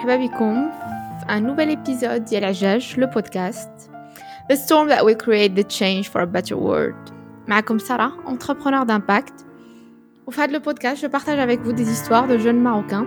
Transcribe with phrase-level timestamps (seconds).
[0.00, 0.70] مرحبا بكم
[1.20, 3.90] في un nouvel épisode ديال عجاج le podcast
[4.50, 7.12] The storm that will create the change for a better world
[7.48, 9.44] معكم سارة entrepreneur d'impact
[10.26, 13.06] Au fait le podcast je partage avec vous des histoires de jeunes marocains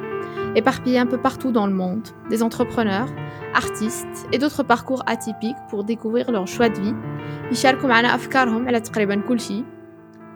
[0.55, 3.09] éparpillés un peu partout dans le monde des entrepreneurs
[3.53, 6.95] artistes et d'autres parcours atypiques pour découvrir leur choix de vie
[7.51, 9.63] يشاركوا معنا أفكارهم على تقريبا كل شيء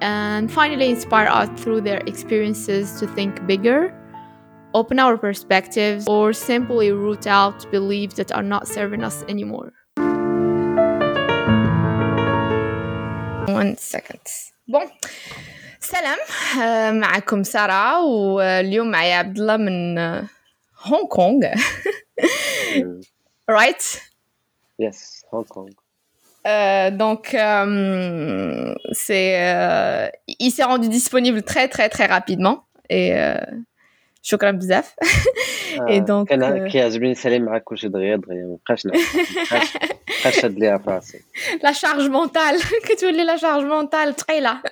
[0.02, 3.94] and finally inspire us through their experiences to think bigger
[4.74, 9.74] open our perspectives, or simply root out beliefs that are not serving us anymore.
[13.48, 14.22] One second.
[14.68, 14.90] Bon.
[15.80, 16.18] سلام
[17.00, 19.98] معكم سارة واليوم معي عبد الله من
[20.84, 21.54] هونغ كونغ
[23.52, 24.02] right
[24.80, 25.72] Yes, Hong Kong.
[26.48, 33.36] Euh, donc, euh, c'est, euh, il s'est rendu disponible très très très rapidement et euh,
[34.29, 34.95] شكرا بزاف.
[35.89, 38.47] et donc كان كيعجبني نسالي معاك كلشي دغيا دغيا.
[38.47, 41.21] مابقاش مابقاش شاد ليها في راسي
[41.65, 44.63] la charge mentale كتولي la charge mentale ثقيله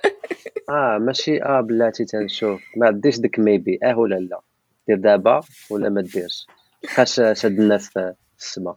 [0.69, 1.43] آه ماشي.
[1.43, 2.61] آه بلاتي تنشوف.
[2.75, 4.39] ما ديش ديك maybe آه ولا لا.
[4.87, 6.47] دير دابا ولا ما ديرش.
[6.83, 8.75] مابقاش شاد الناس في السما.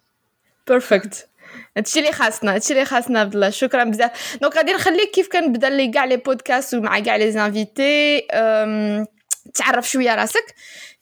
[0.68, 1.28] parfait
[1.76, 3.50] هادشي اللي خاصنا هادشي اللي خاصنا عبد الله.
[3.50, 4.38] شكرا بزاف.
[4.42, 8.26] donc غادي نخليك كيف كنبدا لي كاع les podcasts ومع كاع les invités
[9.54, 10.54] تعرف شوية راسك.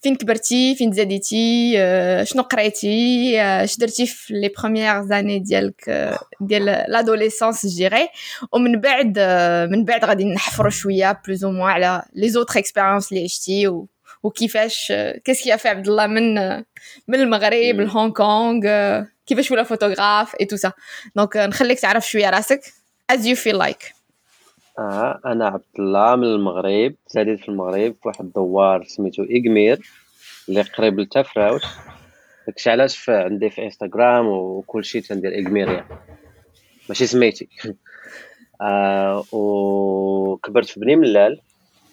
[0.03, 5.89] فين كبرتي؟ فين تزاديتي آه، شنو قريتي؟ آه، اش درتي في les premières années ديالك؟
[5.89, 8.09] آه، ديال l'adolescence جيري
[8.53, 9.19] ومن بعد
[9.71, 13.69] من بعد غادي نحفروا شوية plus ou moins على les autres expériences اللي عشتي.
[13.69, 13.89] و
[14.23, 14.93] وكيفاش
[15.25, 16.35] qu'est-ce qui fait عبد الله من
[17.09, 18.63] من المغرب لهونغ كونغ
[19.27, 20.73] كيفاش و la photographe et tout ça
[21.17, 22.61] donc نخليك تعرف شوية راسك.
[23.13, 23.98] As you feel like.
[24.79, 29.81] آه أنا عبد الله من المغرب تزاديت في المغرب في واحد الدوار سميتو ايغمير
[30.49, 31.63] اللي قريب لتفراوش
[32.47, 35.85] داكشي علاش عندي في إنستغرام وكلشي تندير ايغميريا
[36.89, 37.49] ماشي سميتي.
[38.61, 41.41] آه وكبرت في بني ملال.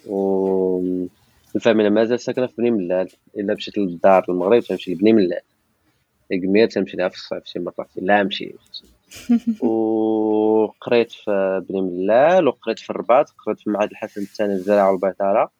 [0.05, 1.07] و
[1.55, 3.09] الفاميلا مازال ساكنة في بني ملال.
[3.37, 5.41] إلا مشيت للدار المغرب تمشي لبني ملال.
[6.31, 8.55] ايغمير تمشي لها في الصيف شي مرات لا مشي
[9.61, 15.51] وقريت في بني ملال وقريت في الرباط قريت في معهد الحسن الثاني للزراعه والبيطره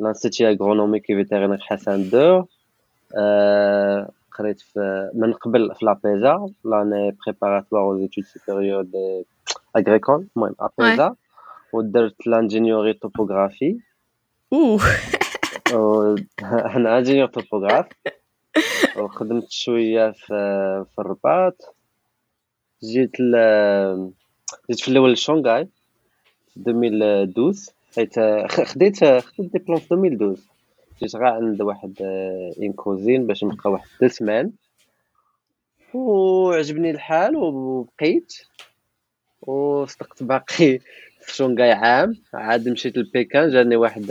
[0.00, 2.44] l'Institut agronomique et vétérinaire Hassan II
[3.16, 11.14] آه قريت في من قبل في l'APESA l'année préparatoire aux études supérieures d'agricole المهم APESA
[11.72, 13.78] ودرت l'ingénierie topographie
[15.72, 17.86] اوه أنا ingénieur topographe
[18.96, 20.26] وخدمت شوية في
[20.94, 21.74] في الرباط.
[22.84, 23.32] جيت ل...
[24.70, 25.68] جيت في الأول لشونغاي
[26.54, 30.42] في 2012 حيت خديت خديت ديبلوم في 2012
[31.02, 31.94] جيت غا عند واحد
[32.62, 34.52] un cousin باش نبقى واحد deux semaines
[35.94, 38.34] وعجبني الحال وبقيت.
[39.42, 40.78] وصدقت باقي
[41.24, 42.14] في شونغاي عام.
[42.34, 44.04] عاد مشيت لبيكان جاني واحد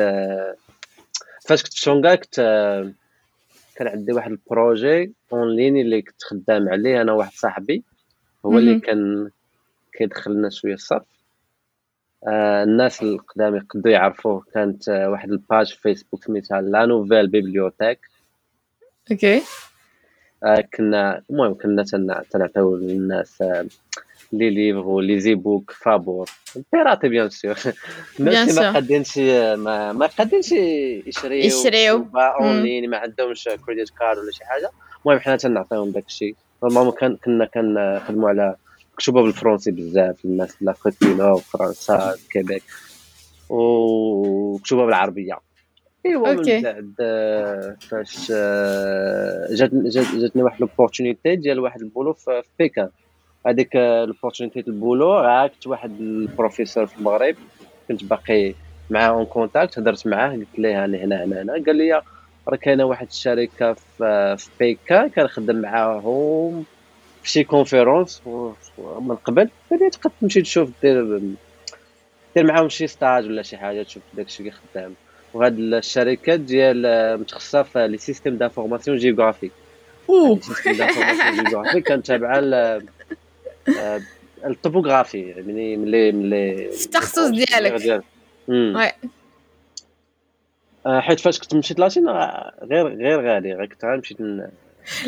[1.48, 2.36] فاش كنت في شونغاي كنت
[3.76, 7.84] كان عندي واحد ال projet en ligne اللي كنت خدام عليه أنا واحد صاحبي.
[8.46, 9.30] هو اللي كان
[9.94, 11.04] كيدخل لنا شوية الصرف
[12.28, 14.44] آه الناس القدام يقدروا يعرفوه.
[14.54, 18.00] كانت آه واحد ال page في فيسبوك سميتها la nouvelle bibliothèque
[19.12, 19.42] أوكي.
[20.44, 21.84] آه كنا المهم كنا
[22.32, 23.66] تنعطيو للناس آه
[24.34, 26.30] les livres les e-books فابور.
[26.74, 27.56] piratés bien sûr
[28.20, 32.08] الناس ما قادينش ما ما قادينش يشريو يشريو.
[32.16, 34.70] en ligne ما عندهمش credit card ولا شي حاجة.
[35.06, 38.56] المهم حنا تنعطيهم داك الشيء normalement كان كنا كنخدموا على
[38.94, 42.64] مكتوبة بالفرنسي بزاف الناس l'Afrique وفرنسا كيبيك
[43.50, 45.40] ومكتوبة بالعربية.
[46.06, 46.94] أيوا من بعد
[47.90, 48.32] فاش
[49.52, 49.74] جات
[50.16, 52.90] جاتني واحد l'opportunité ديال واحد ال boulot في بيكان
[53.48, 57.36] هذيك l'opportunité ال boulot كنت واحد البروفيسور في المغرب.
[57.88, 58.54] كنت باقي
[58.90, 61.54] معاه en contact هضرت معاه قلت ليه أنا هنا هنا هنا.
[61.54, 62.02] قال لي
[62.48, 66.64] راه كاينة واحد الشركة في في بيكا كنخدم معاهم
[67.24, 68.22] في شي conférences
[69.00, 69.50] من قبل.
[69.72, 71.22] لي تقدر تمشي تشوف دير
[72.36, 74.94] دير معاهم شي stage ولا شي حاجة تشوف داكشي اللي خدام.
[75.34, 76.84] وهاد الشركة ديال
[77.20, 79.52] متخصصة في les systèmes d'information géographique
[80.10, 80.40] أوه!
[81.34, 82.42] جيوغرافيك كانت تابعه
[84.46, 88.04] الطوبوغرافي يعني ملي ملي التخصص ديالك.
[88.48, 88.92] وي
[90.88, 92.10] حيت فاش كنت مشيت لاتين
[92.64, 94.16] غير غير غادي غير كنت غنمشي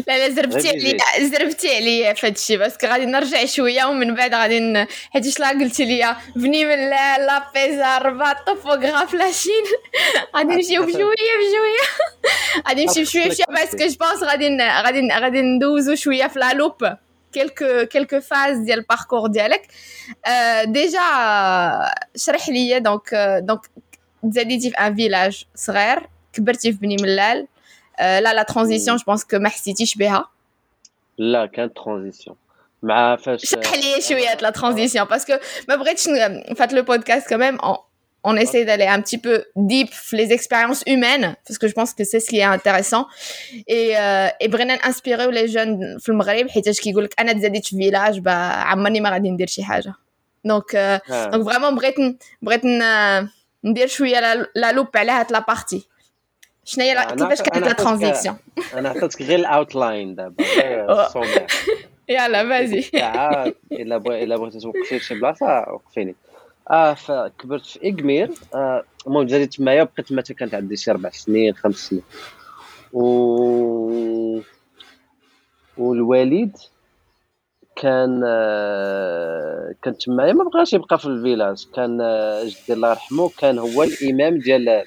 [0.08, 0.98] لا لا زربتي عليا
[1.30, 6.16] زربتي عليا في هادشي باسكو غادي نرجع شوية ومن بعد غادي حيت لا قلتي لي
[6.36, 9.64] بني من لا لا بيزا الرباط طوفوغراف لاشين.
[10.36, 11.86] غادي نمشيو بشوية بشوية.
[12.68, 16.54] غادي نمشي بشوية بشويه parce que je pense غادي غادي غادي ندوزو شوية في la
[16.54, 16.86] loupe
[17.38, 19.62] quelques quelques phases ديال ال parcours ديالك.
[20.64, 21.00] déjà
[22.16, 23.62] شرح لي donc donc
[24.24, 27.48] تزاديتي في un village صغير كبرتي في بني ملال
[28.00, 30.30] لا la transition je pense que ما حسيتيش بها
[31.18, 32.36] لا كانت transition
[32.84, 35.34] مع فاش شرح لي شوية la transition parce que
[35.70, 36.10] ما بغيتش
[36.58, 37.58] فهاد le podcast quand même
[38.24, 42.04] on essaie d'aller un petit peu deep les expériences humaines parce que je pense que
[42.04, 43.08] c'est ce qui est intéressant.
[43.68, 47.34] Et euh, et بغينا ن inspirer يو les jeunes في المغرب حيتاش كيقول لك أنا
[47.34, 49.94] تزاديت في village با عمرني ما غادي ندير شي حاجة
[50.46, 51.96] donc donc vraiment بغيت
[52.42, 52.62] بغيت
[53.64, 54.20] ندير شوية
[54.56, 55.88] la loupe على هاد la partie.
[56.66, 58.38] شنو هي كيفاش كانت la transition
[58.74, 60.44] أنا عطيتك غير ال outline دابا
[62.10, 62.80] يلا فازي
[63.72, 66.16] إلا بغيتي إلا بغيتي توقفي شي بلاصة وقفيني.
[66.72, 71.56] آه فكبرت في اكمير آه المهم جاتي تمايا بقيت تما كانت عندي؟ شي ربع سنين
[71.56, 72.04] خمس سنين.
[72.94, 74.42] و
[75.78, 76.58] والوالد
[77.80, 81.68] كان آه كان تمايا ما بقاش يبقى في الفيلاج.
[81.76, 84.84] كان آه جدي الله يرحمه كان هو الإمام ديال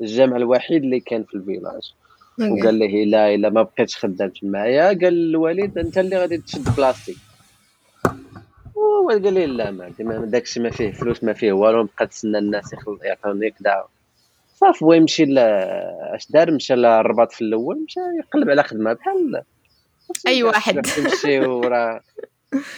[0.00, 1.92] الجامع الوحيد اللي كان في الفيلاج.
[2.40, 7.16] وقال ليه لا إلا ما بقيتش خدام تمايا قال الوالد أنت اللي غادي تشد بلاصتي
[8.76, 9.88] هو قال لي لا ما
[10.24, 12.74] داكشي ما فيه فلوس ما فيه والو نبقى نتسنى الناس
[13.04, 13.84] يعطوني كدا
[14.56, 18.92] صافي هو يمشي أش دار مشى للرباط في الأول مشى يقلب على خدمة.
[18.92, 19.42] بحال
[20.26, 20.86] أي واحد.
[20.98, 22.00] يمشي وراه.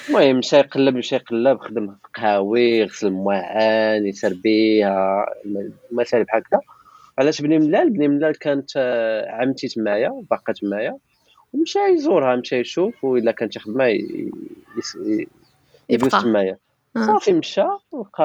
[0.09, 5.27] المهم مشى يقلب مشى يقلب خدم في قهاوي يغسل مواعن يسر بيها
[5.91, 6.61] مسالي بحال هكا
[7.19, 8.71] علاش بني ملال؟ بني ملال كانت
[9.29, 10.97] عمتي تمايا باقا تمايا
[11.53, 13.85] ومشى يزورها مشى يشوف وإلا كانت خدمة
[15.89, 16.59] يدوز تمايا.
[16.97, 17.07] آه.
[17.07, 18.25] صافي مشى لقى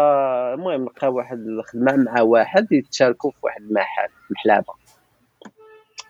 [0.54, 4.74] المهم لقى واحد الخدمة مع واحد يتشاركوا في واحد المحل محلابة.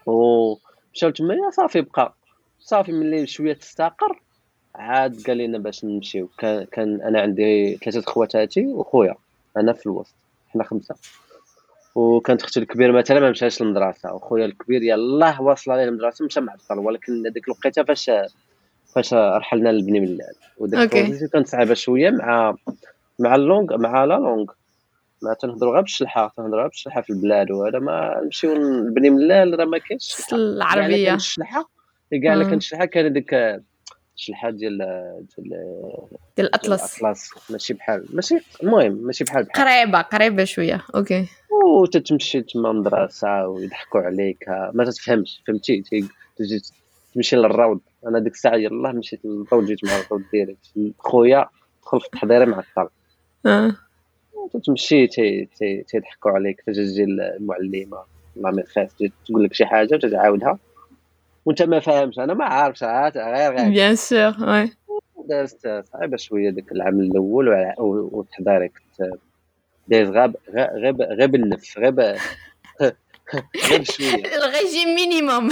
[0.06, 2.16] ومشاو تمايا صافي بقى.
[2.66, 4.22] صافي ملي شوية تستقر
[4.76, 9.16] عاد قال لنا باش نمشيو كان, كان أنا عندي ثلاثة خواتاتي وخويا.
[9.58, 10.16] أنا في الوسط.
[10.50, 10.96] حنا خمسة.
[11.96, 14.14] وكانت أختي الكبير مثلا ما مشاش للمدرسة.
[14.14, 18.12] وخويا الكبير يلاه واصل عليه المدرسة مشى معطل ولكن هذيك الوقيتة فاش
[18.96, 20.90] فاش رحلنا لبني ملال وديك
[21.34, 22.56] كانت صعيبة شوية مع
[23.20, 24.46] مع اللونغ مع لا لونغ.
[25.22, 26.34] ما تنهضروا غير بالشلحة.
[26.38, 27.52] تنهضروا غير بالشلحة في البلاد.
[27.52, 31.14] وهذا ما نمشيو لبني ملال راه ما كاينش العربية.
[31.14, 31.75] الشلحه
[32.24, 33.36] كاع اللي كانت الشلحه كان ديك
[34.16, 34.78] الشلحه ديال
[35.38, 35.50] ديال
[36.38, 37.00] ديال الأطلس.
[37.02, 37.30] الأطلس.
[37.50, 39.66] ماشي بحال ماشي المهم ماشي بحال بحال.
[39.66, 40.82] قريبة قريبة شوية.
[40.96, 41.28] أوكي.
[41.66, 44.46] وتتمشي تما مدرسة ويضحكوا عليك.
[44.74, 45.84] ما تتفهمش فهمتي؟
[46.38, 46.62] تجي
[47.16, 47.80] تمشي للروض.
[48.08, 50.58] أنا ديك الساعة يلاه مشيت للروض جيت مع الروض ديالي.
[51.00, 51.50] خويا
[51.84, 52.90] دخل في التحضيري مع الطلب
[53.46, 53.76] آه.
[54.66, 55.08] تمشي
[55.88, 56.62] تيضحكوا عليك.
[56.62, 58.04] تجي المعلمة
[58.38, 58.94] الله ما يخاف
[59.26, 60.60] تقول لك شي حاجة وتتعاودها.
[61.46, 63.70] وانت ما فاهمش أنا ما عارفش غير غير.
[63.70, 64.72] bien sûr oui.
[65.30, 67.48] دازت صعيبه شوية ديك العام الأول
[67.80, 69.10] والتحضيري كنت
[69.88, 72.00] دايز غاب غاب غاب النف غاب
[73.70, 74.16] غير شوية.
[74.38, 75.50] ال régime minimum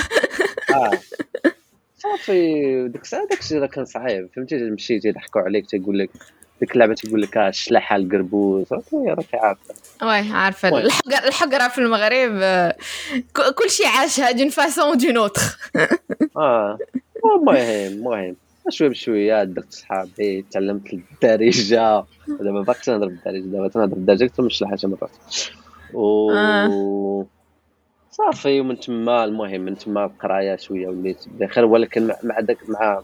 [0.74, 0.92] آه.
[1.98, 4.30] صافي ديك الساعة داكشي راه كان صعيب.
[4.36, 6.10] فهمتي؟ مشيتي يضحكوا عليك تيقول لك
[6.64, 8.66] ديك اللعبه تيقول لك الشلاحه القربوز.
[8.94, 9.74] راكي عارفة.
[10.02, 10.70] oui عارفة.
[10.70, 12.32] الحقره الحقرة في المغرب
[13.34, 15.42] كل شيء عاشها دون فاسون دون اوتر
[16.38, 16.78] آه.
[17.26, 18.36] المهم المهم
[18.70, 22.04] شوية بشويه درت صحابي تعلمت الدارجة.
[22.28, 25.10] دابا باقي تنهضر بالدارجة دابا تنهضر بالدارجة أكثر من الشلاحه شي مرات
[25.94, 27.26] و آه.
[28.12, 31.26] صافي ومن تما المهم من تما القراية شوية وليت.
[31.28, 33.02] بخير ولكن مع داك مع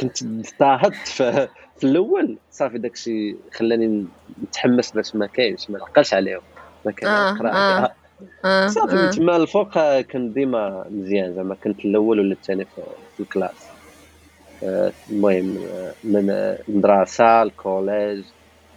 [0.00, 1.48] كنت اضطهدت.
[1.78, 4.06] في, الأول صافي داكشي خلاني
[4.42, 6.40] نتحمس باش ما كاينش ما نعقلش عليهم
[6.84, 7.94] ما كان آه آه.
[8.44, 8.66] آه.
[8.66, 12.64] صافي من تما الفوق كنت ديما مزيان زعما كنت الأول ولا الثاني
[13.16, 13.74] في ال classe.
[14.62, 18.24] آه، المهم آه، من المدرسة ال collège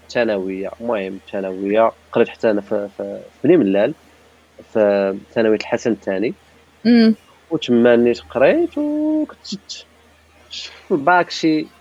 [0.04, 0.70] الثانوية.
[0.82, 3.96] المهم الثانوية قريت حتى أنا في, في بني ملال
[4.64, 4.80] في
[5.36, 6.34] ثانوية الحسن الثاني.
[7.50, 9.46] وتما نيت قريت وكنت
[10.88, 11.77] في الباك شي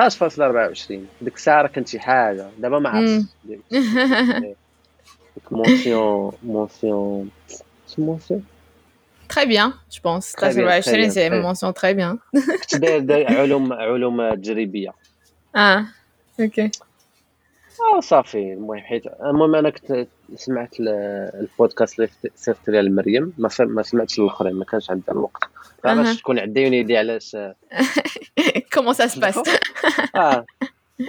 [0.00, 2.48] 16.24 ديك الساعة راه كانت شي حاجة.
[2.58, 3.24] دابا ما عرفتش.
[3.44, 3.60] ديك
[5.50, 7.30] mention mention
[7.98, 8.44] mention
[9.28, 10.34] Très bien, je pense.
[10.36, 12.18] 16 c'est une mention très bien.
[12.72, 14.92] كنت داير علوم علوم تجريبيه
[15.56, 15.86] آه
[16.40, 16.70] OK
[17.96, 23.32] آه صافي المهم حيت المهم أنا كنت سمعت البودكاست اللي صيفط ليها لمريم.
[23.38, 25.44] ما ما سمعتش الأخرين ما كانش عندها الوقت.
[25.84, 27.36] باش تكون عندي يدي علاش.
[28.72, 29.40] كومون سا سباس
[30.16, 30.46] آه.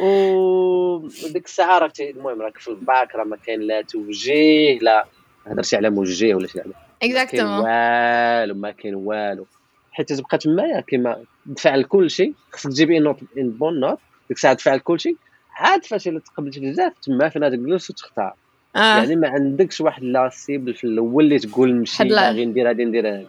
[0.02, 5.06] و ديك الساعة راك المهم راك في الباك راه ما كاين لا توجيه لا
[5.48, 6.74] هضرتي على موجه ولا شي حاجة.
[7.04, 9.46] اكزاكتومون والو ما كاين والو.
[9.92, 11.24] حيت تبقى تمايا كيما
[11.56, 15.16] تفعل كل شيء خصك تجيبي نوت ان بون نوت ديك الساعة تفعل كل شيء
[15.56, 18.36] عاد فاش تقبلت بزاف تما فين تجلس وتختار.
[18.76, 18.98] آه.
[18.98, 23.08] يعني ما عندكش واحد لا سيبل في الأول اللي تقول نمشي باغي ندير هادي ندير.
[23.08, 23.28] هادي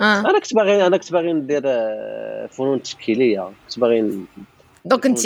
[0.00, 0.20] آه.
[0.20, 3.52] أنا كنت باغي أنا كنت باغي ندير آه، فنون تشكيلية.
[3.68, 4.00] كنت باغي
[4.84, 5.18] donc كنت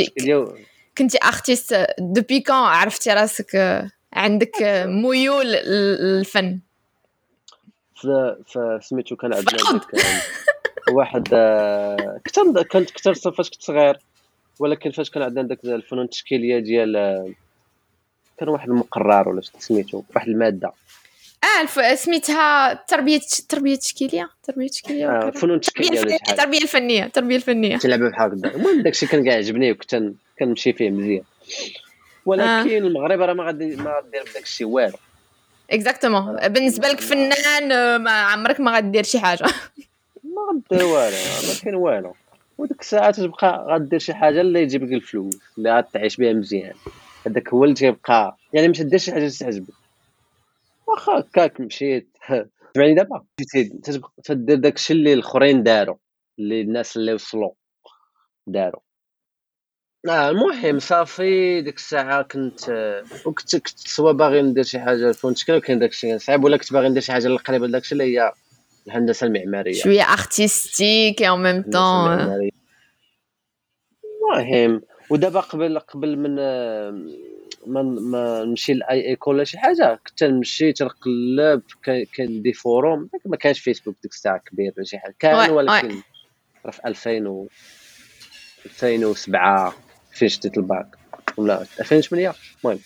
[0.98, 6.58] كنتي artiste depuis quand عرفتي راسك آه، عندك آه، ميول للفن؟
[8.80, 9.80] سميتو كان عندنا
[10.90, 11.28] واحد
[12.36, 13.98] كنت كنت كثر فاش كنت صغير
[14.58, 17.34] ولكن فاش كان عندنا داك الفنون التشكيلية ديال
[18.40, 20.72] كان واحد المقرر ولا سميتو واحد المادة.
[21.44, 28.00] آه سميتها تربية تربية تشكيلية تربية تشكيلية آه فنون تشكيلية التربيه الفنيه التربيه الفنيه تلعب
[28.00, 28.54] بحال هكذا.
[28.54, 30.02] المهم داكشي كان كاع عجبني وكنت
[30.38, 31.22] كنمشي فيه مزيان.
[32.26, 32.78] ولكن آه.
[32.78, 34.96] المغرب راه ما غادي ما غادير بداك الشيء والو.
[35.70, 39.44] اكزاكتومون بالنسبة لك فنان آه، ما عمرك ما غادير شي حاجة.
[40.24, 40.42] ما
[40.72, 41.16] غدير والو
[41.48, 42.14] ما كاين والو.
[42.58, 46.74] وديك الساعة تبقى غدير شي حاجة اللي يجيب لك الفلوس اللي غتعيش بها مزيان.
[47.26, 48.36] هذاك هو اللي تيبقى.
[48.52, 49.74] يعني مش دير شي حاجة تعجبك
[50.86, 52.16] واخا هكاك مشيت.
[52.74, 53.24] سمعني دابا.
[54.24, 55.96] تدير داكشي اللي الأخرين داروا.
[56.38, 57.50] اللي الناس اللي وصلوا.
[58.46, 58.80] داروا.
[60.08, 62.70] آه المهم صافي ديك الساعة كنت
[63.26, 66.88] وكنت كنت soit باغي ندير شي حاجة الفون تشكيل وكاين داكشي صعيب ولا كنت باغي
[66.88, 68.32] ندير شي حاجة اللي قريبه لداكشي اللي هي
[68.86, 69.82] الهندسة المعمارية.
[69.82, 72.50] شوية artistique en même temps
[74.30, 76.34] المهم ودابا قبل قبل من
[77.66, 83.36] ما ما نمشي les écoles ولا شي حاجة كنت نمشي تنقلب كاين des forums ما
[83.36, 85.14] كانش فيسبوك ديك الساعة كبير ولا شي حاجة.
[85.18, 85.88] كان ولكن
[86.72, 87.48] في 2000 و
[88.66, 89.74] 2007
[90.12, 90.86] فين شديت الباك؟
[91.36, 92.34] ولا 2008
[92.64, 92.78] المهم.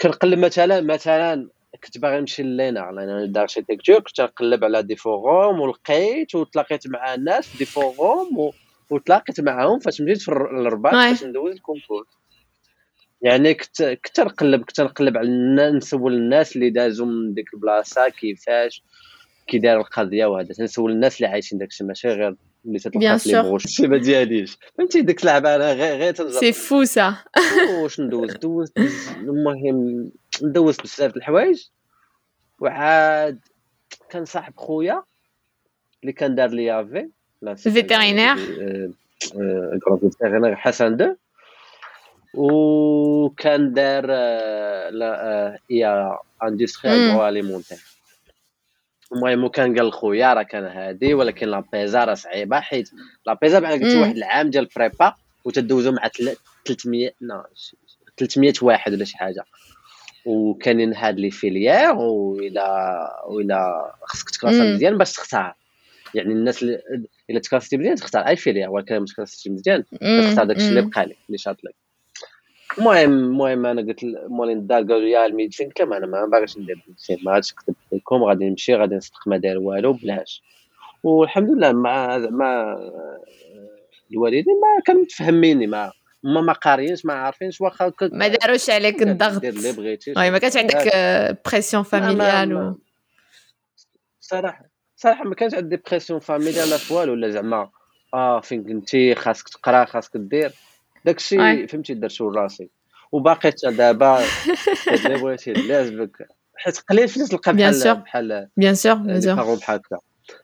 [0.00, 1.48] كنقلب مثلا مثلا
[1.84, 7.48] كنت باغي نمشي l'ENA l'ENA d'architecture كنت نقلب على des forums ولقيت وتلاقيت مع الناس
[7.48, 8.52] في des forums و...
[8.90, 12.06] وتلاقيت معاهم فاش مشيت في الرباط باش ندوز ال concours
[13.22, 18.82] يعني كنت كنت نقلب كنت نقلب على نسول الناس اللي دازوا من ديك البلاصة كيفاش
[19.46, 20.54] كي دار القضية وهذا.
[20.54, 25.02] تنسول الناس اللي عايشين داكشي ماشي غير اللي تتلقى في les brochures ما دياليش فهمتي
[25.02, 27.16] ديك اللعبة؟ أنا غير غير سي فو سا
[27.82, 28.72] واش ندوز؟ دوز
[29.16, 30.10] المهم
[30.42, 31.64] ندوز بزاف د الحوايج.
[32.60, 33.40] وعاد
[34.10, 35.02] كان صاحب خويا
[36.02, 37.08] اللي كان دار لي في
[37.56, 38.36] vétérinaire
[40.00, 41.14] vétérinaire حسن deux
[42.34, 44.06] وكان دار
[44.90, 47.78] l'IA industrie agro-alimentaire
[49.12, 52.90] المهم وكان قال خويا راه كان هادي ولكن l'APESA راه صعيبه حيت
[53.26, 55.14] l'APESA بحال قلتي واحد العام ديال prépa
[55.44, 56.08] وتدوزو مع
[56.66, 57.10] 300
[58.16, 59.44] 300 واحد ولا شي حاجة
[60.24, 65.54] وكاينين هاد les filières وإلا وإلا خصك تكلاسا مزيان باش تختار
[66.14, 66.82] يعني الناس اللي
[67.30, 68.26] إلا تكلاسيتي مزيان تختار.
[68.26, 71.74] اي filière ولكن ما تكلاسيتي مزيان تختار داكشي اللي بقى لك اللي شاط لك.
[72.78, 76.58] المهم المهم أنا قلت مولين الدار قالوا لي ال médecine قلت لهم أنا؟ ما باغيش
[76.58, 80.42] ندير ال médecine ما غاديش نكتب لكم غادي نمشي غادي نصدق ما داير والو بلاش.
[81.02, 82.78] والحمد لله مع مع
[84.12, 85.92] الوالدين ما كانوا متفهميني ما
[86.24, 89.40] هما ما قاريينش ما عارفينش واخا ما داروش عليك الضغط.
[89.40, 90.92] دير اللي بغيتي ما كانش عندك
[91.46, 92.74] pression familiale
[94.20, 94.73] صراحة.
[94.96, 97.70] صراحة ما كانش عندي pression familiale والو ولا زعما
[98.14, 100.52] آه فين كنتي خاصك تقرا خاصك دير.
[101.04, 102.70] داكشي فهمتي درتو لراسي
[103.12, 104.18] وباقي حتى دابا
[104.94, 109.98] اللي بغيتي لازمك حيت قليل فاش تلقى بحال بحال bien sûr bien sûr بحال هكا.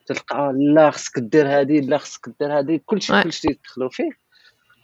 [0.05, 4.09] تلقى لا خصك دير هادي لا خصك دير هادي كلشي كلشي يدخلوا فيه.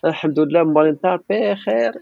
[0.05, 1.93] الحمد لله مورينتا بخير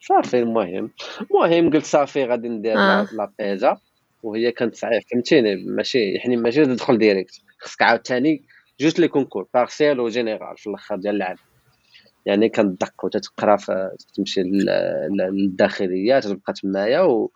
[0.00, 0.90] صافي المهم.
[1.30, 3.08] المهم قلت صافي غادي ندير آه.
[3.12, 3.78] l'APESA.
[4.22, 7.34] وهي كانت صعيبه فهمتيني؟ ماشي يعني ماشي تدخل direct.
[7.58, 8.44] خصك عاوتاني
[8.80, 11.36] جوج les concours partiel و général في الأخر ديال العام.
[12.26, 13.58] يعني كندق وتتقرا
[14.16, 14.42] تمشي
[15.10, 17.32] للداخلية تبقى تمايا و...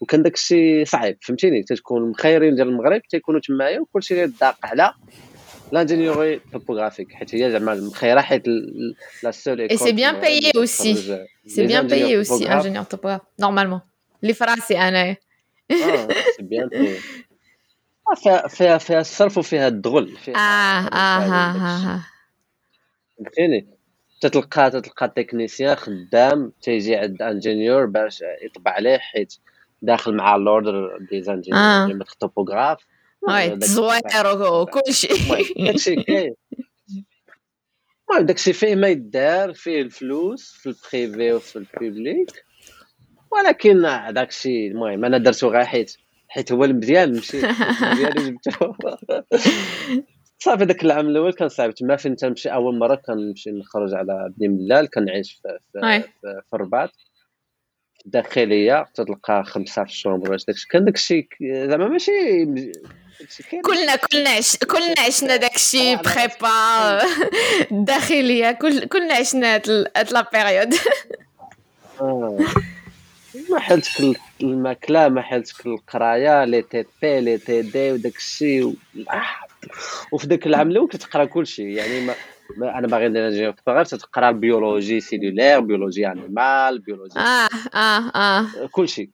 [0.00, 4.92] وكان داك الشيء صعيب فهمتيني؟ تتكون المخيرين ديال المغرب تيكونوا تمايا وكلشي يداق على
[5.72, 8.42] l'ingénierie topographique حيت هي زعما مخيرة حيت
[9.22, 10.94] لا سول اي c'est bien payé اوسي
[11.46, 13.80] سي بيان بايي اوسي انجينيور توبوغراف نورمالمون
[14.22, 15.16] اللي في راسي انايا
[15.70, 16.98] آه سي بيان بايي
[18.48, 22.06] فيها فيها الصرف وفيها الدغل فيها آه آه ها ها
[23.18, 23.68] فهمتيني؟
[24.20, 29.34] تتلقى تتلقى technicien خدام تيجي عند ingénieur باش يطبع عليه حيت
[29.82, 32.04] داخل مع l'ordre des ingénieurs آه.
[32.20, 32.78] topographe
[33.28, 34.00] وي تزوير
[34.52, 35.08] وكلشي
[35.56, 36.34] داكشي كاين.
[38.10, 42.43] المهم داكشي فيه ما يدار فيه الفلوس في ال privé وفي ال public
[43.34, 43.82] ولكن
[44.14, 45.96] داكشي المهم أنا درتو غير حيت
[46.28, 48.72] حيت هو المزيان نمشي المزيان جبتو
[50.44, 51.74] صافي داك العام الأول كان صعيب.
[51.74, 56.56] تما فين تنمشي أول مرة كنمشي نخرج على بني ملال كنعيش في, في, في, في
[56.56, 56.90] الرباط
[58.06, 62.12] الداخلية تلقى خمسة في ال chambre واش داكشي كان داكشي زعما ماشي
[63.64, 64.56] كلنا كلنا عش...
[64.56, 66.98] كلنا عشنا داكشي prépa
[67.78, 70.74] الداخلية كل كلنا عشنا هاد la période.
[73.50, 78.74] ما حلتك الماكلة ما حلتك القراية les TP les TD وداك الشيء و...
[80.12, 82.14] وفي ذاك العام الأول كتقرا كلشي يعني ما,
[82.56, 88.10] ما أنا باغي ندير ingénieur غير تقرا ال biologie cellulaire biologie animale biologie آه آه
[88.14, 88.46] آه.
[88.72, 89.10] كلشي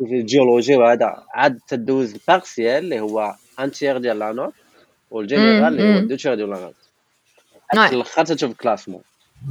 [0.00, 4.54] الجيولوجي وهذا عاد تدوز ال partiel اللي هو un tiers ديال la note
[5.10, 6.74] وال général اللي هو deux tiers ديال la note
[7.88, 9.02] في الآخر تشوف ال classement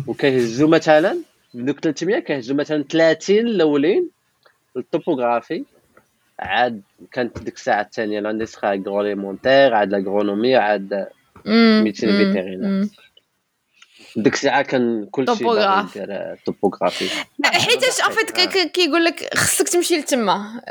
[0.08, 1.18] وكيهزوا مثلا
[1.54, 4.13] دوك 300 كيهزوا مثلا 30 الأولين
[4.78, 5.64] ال topographie
[6.40, 11.08] عاد كانت ديك الساعة الثانية l'industrie agro-alimentaire عاد l'agronomie عاد
[11.46, 12.88] médecine vétérinaire
[14.16, 16.00] ديك الساعة كان كلشي topographe.
[16.46, 17.10] topographie.
[17.46, 20.62] حيتاش en fait كيقول لك خصك تمشي لتما.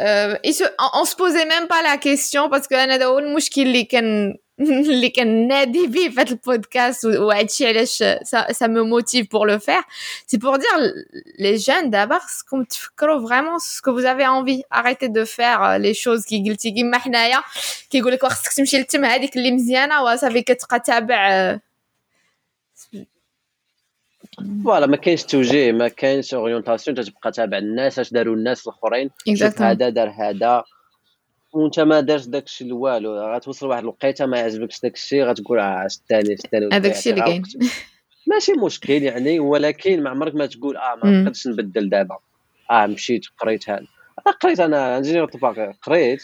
[0.95, 4.37] on se posait même pas la question parce que أنا هذا هو المشكل اللي كان
[4.61, 8.05] اللي كنادي به في هذا البودكاست وهادشي علاش
[8.53, 9.83] ça me motive pour le faire
[10.27, 10.69] c'est pour dire
[11.39, 14.63] les jeunes دابا خصكم تفكروا vraiment ce que vous avez envie.
[14.71, 17.43] Arrêtez de faire les choses كي قلتي كيما حنايا
[17.91, 21.59] كيقول لك خصك تمشي لتما هذيك اللي مزيانه وصافي كتبقى تابع
[24.65, 29.63] voilà ما كاينش توجيه ما كاينش orientation تتبقى تابع الناس اش داروا الناس الاخرين شوف
[29.63, 30.65] هذا دار هذا
[31.53, 36.69] وانت ما دارش داكشي والو غتوصل واحد الوقيته ما يعجبكش داكشي غتقول آه الثاني الثاني
[36.73, 37.43] هذاك الشيء اللي كاين.
[38.31, 42.19] ماشي مشكل يعني ولكن ما عمرك ما تقول آه ما نقدرش نبدل دابا.
[42.71, 43.87] آه مشيت قريت هذا.
[44.41, 46.23] قريت أنا ingénieur topographe قريت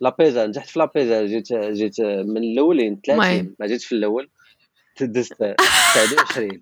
[0.00, 4.28] l'APESA نجحت في l'APESA جيت جيت من الأولين 30 ما جيتش في الأول.
[5.00, 5.54] دزت
[5.94, 6.60] 29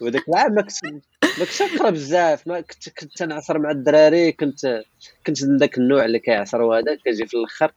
[0.00, 1.04] وذاك العام ما كنت
[1.38, 2.46] ما كنتش نقرا بزاف.
[2.46, 4.82] ما كنت كنت تنعصر مع الدراري كنت
[5.26, 6.94] كنت من ذاك النوع اللي كيعصر وهذا.
[7.04, 7.72] كنجي في الأخر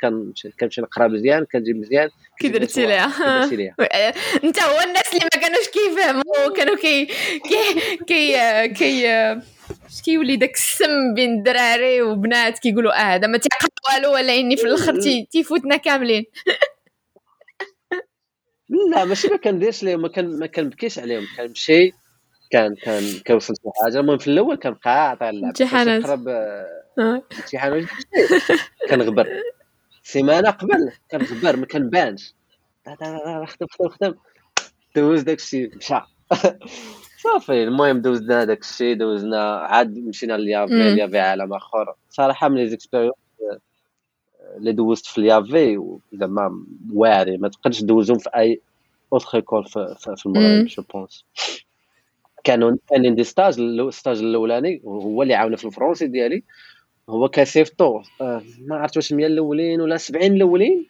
[0.60, 3.06] كنمشي نقرأ مزيان كنجي مزيان كي درتي ليها
[4.43, 9.10] أنت هو الناس اللي ما كانوش كيفهموا كانوا كي كي كي كي
[9.88, 14.58] اش كيولي داك السم بين الدراري وبنات كيقولوا آه هذا ما تيقرأ والو ولا إني
[14.58, 16.26] في الأخر تيفوتنا كاملين.
[18.91, 21.28] لا ماشي ما كنديرش ليهم ما كان ما كنبكيش عليهم.
[21.38, 21.93] كنمشي
[22.50, 24.00] كان كان كنوصل شي حاجة.
[24.00, 26.28] المهم في الأول كنبقى قاطع اللعب امتحانات قرب
[27.00, 27.88] امتحان
[28.90, 29.28] كنغبر
[30.04, 32.34] سيمانه قبل كنغبر ما كنبانش
[32.88, 34.14] خدم خدم خدم
[34.96, 36.02] دوز داك الشيء مشى.
[37.24, 39.58] صافي المهم دوزنا داك الشيء دوزنا.
[39.58, 41.94] عاد مشينا لليافي ليافي عالم آخر.
[42.10, 43.15] صراحة من les expériences
[44.58, 45.80] اللي دوزت في اليافي
[46.14, 48.62] زعما واعرين ما تقدرش دوزهم في أي
[49.13, 51.26] autre école في, في المغرب je pense
[52.50, 56.44] كانوا كاينين des stages ال stage الأولاني هو اللي عاوني في الفرونسي ديالي.
[57.10, 60.88] هو كيصيفطو آه ما عرفت واش 100 الأولين ولا 70 الأولين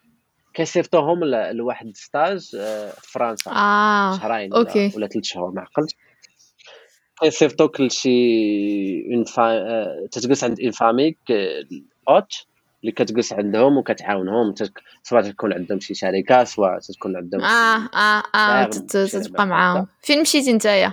[0.54, 3.52] كيصيفطوهم لواحد stage آه في فرنسا.
[3.52, 4.18] آه.
[4.18, 4.92] شهرين OK.
[4.96, 5.96] ولا ثلاث شهور ما عقلتش.
[7.22, 9.44] كيصيفطوك لشي une fa...
[9.44, 11.16] آه تتجلس عند une famille
[12.10, 12.34] اوت
[12.82, 14.54] اللي كتجلس عندهم وكتعاونهم
[15.04, 19.88] سواء تكون عندهم شي شركة سواء تكون عندهم آه آه آه تتبقى معاهم.
[20.02, 20.92] فين مشيتي نتايا؟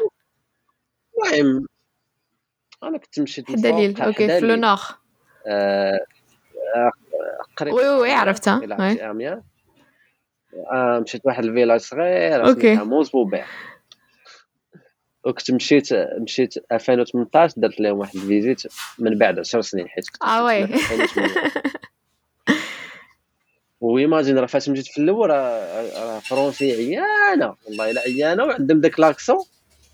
[1.24, 1.66] المهم
[2.82, 4.02] أنا كنت مشيت دليل.
[4.02, 4.78] أوكي في لو نور
[7.56, 8.60] قريب وي وي عرفتها.
[10.72, 12.74] آه مشيت واحد الفيلاج صغير أوكي.
[12.76, 13.46] موز بوبيع
[15.24, 18.62] وكنت مشيت مشيت 2018 درت لهم واحد ال visite
[18.98, 20.68] من بعد 10 سنين حيت كنت آه oui.
[23.80, 29.00] Et imagine راه فاش مشيت في الأول راه فرونسي عيانة والله إلا عيانة وعندهم داك
[29.00, 29.44] l'accent.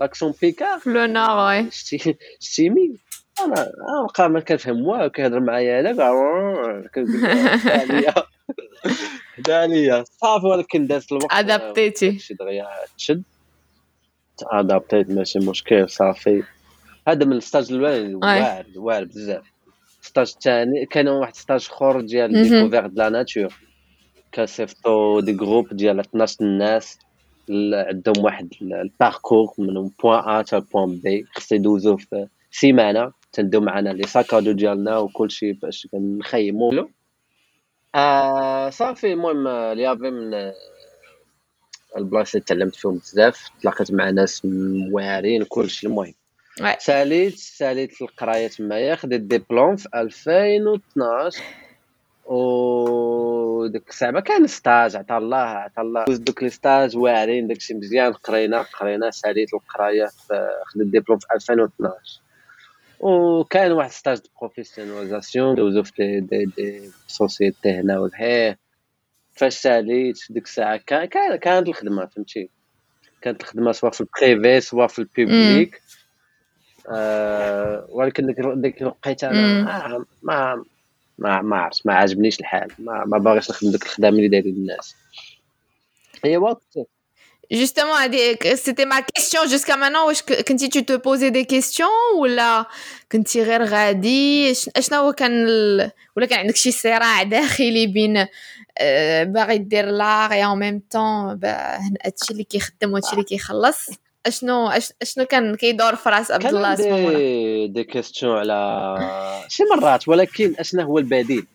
[0.02, 2.98] L'accent picard؟ في le Nord oui شتي شتي مين
[3.40, 3.72] أنا
[4.18, 5.92] بقى ما كنفهم والو كيهضر معايا أنا
[6.94, 7.26] كنقول
[7.66, 8.14] عليا
[9.48, 11.32] عليا صافي ولكن دازت الوقت.
[11.32, 12.66] adaptيتي شي دغيا
[12.98, 13.22] تشد.
[14.42, 16.42] adaptيت ماشي مشكل صافي.
[17.08, 19.42] هذا من ال stage الاولاني واعر واعر بزاف.
[20.02, 23.54] ال stage الثاني كان واحد stage أخر ديال découverte de la nature
[24.34, 26.98] كنصيفطو des groupes ديال 12 الناس.
[27.50, 33.12] عندهم واحد ال parcours من point A حتى point B خص يدوزو في سيمانة.
[33.32, 36.88] تندو معنا les sacs à dos ديالنا وكلشي باش كنخيمو.
[37.94, 40.52] آه صافي المهم ليافي من
[41.96, 43.50] البلايص اللي تعلمت فيهم بزاف.
[43.60, 44.42] تلاقيت مع ناس
[44.92, 46.14] واعرين كلشي المهم
[46.78, 51.42] ساليت ساليت القراية تمايا خديت ديبلوم في 2012
[52.26, 56.04] و ديك الساعة ما كان stage عطا الله عطا الله.
[56.08, 60.06] دوك les stages واعرين داكشي مزيان قرينا قرينا ساليت القراية
[60.66, 62.20] خديت ديبلوم في 2012
[63.00, 68.58] وكان واحد stage de professionnalisation دوزو في des des sociétés هنا وهيه
[69.34, 71.04] فاش ساليت ديك الساعة كان
[71.38, 72.48] كانت الخدمة فهمتي؟
[73.22, 75.82] كانت الخدمة سواء في ال privé سواء في ال public
[76.88, 79.30] آه ولكن ديك ديك الوقيته
[80.22, 80.64] ما
[81.18, 84.94] ما ما عرفت ما عجبنيش الحال ما, ما باغيش نخدم ديك الخدامه اللي دايرين الناس
[86.36, 86.62] وقت
[87.50, 87.98] Justement,
[88.56, 90.06] c'était ma question jusqu'à maintenant.
[90.46, 92.66] Quand tu te posais des questions ou là,
[93.10, 95.46] quand tu غادي شنو هو كان
[96.16, 98.26] ولا كان عندك شي صراع داخلي بين
[99.32, 103.90] باغي دير l'art et en même temps هادشي اللي كيخدم وهادشي اللي كيخلص
[104.26, 104.68] أشنو
[105.02, 108.96] أشنو كان كيدور في راس عبد الله كان دي, دي كيستيون على
[109.48, 111.46] شي مرات ولكن أشنو هو البديل؟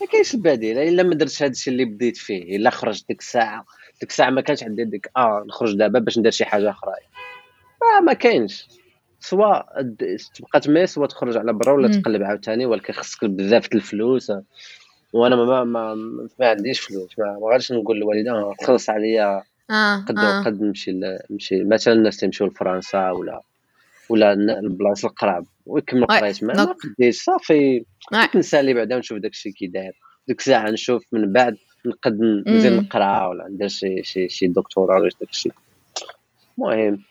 [0.00, 3.64] ما كاينش البديل إلا ما درتش هادشي اللي بديت فيه إلا خرجت ديك الساعة
[4.00, 6.92] ديك الساعة ما كانش عندي ديك آه نخرج دابا باش ندير شي حاجة أخرى.
[7.82, 8.68] ما ما كاينش.
[9.20, 9.82] سواء
[10.34, 14.32] تبقى تما سواء تخرج على برا ولا تقلب عاوتاني ولكن خصك بزاف الفلوس.
[15.12, 15.94] وأنا ما ما,
[16.40, 20.42] ما عنديش فلوس ما, ما غاديش نقول للوالده خلص عليا آه قد آه.
[20.42, 21.64] قد نمشي نمشي.
[21.64, 23.42] مثلا الناس تيمشيو لفرنسا ولا
[24.08, 26.64] ولا البلايص القراب ويكمل قرايت ما
[26.98, 27.22] قديش.
[27.22, 27.84] صافي.
[28.34, 29.92] نسالي بعدا ونشوف داكشي كي داير.
[30.28, 31.56] ديك الساعة نشوف من بعد
[31.86, 35.50] نقد نزيد نقرا ولا ندير شي شي شي دكتوراه ولا داكشي
[36.58, 37.02] المهم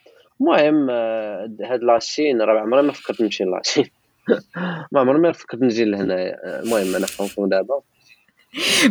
[0.41, 0.89] المهم
[1.61, 2.41] هاد la Chine.
[2.41, 3.85] راه عمري ما فكرت نمشي la Chine
[4.91, 6.15] ما عمري ما فكرت نجي لهنا.
[6.59, 7.81] المهم أنا franco دابا.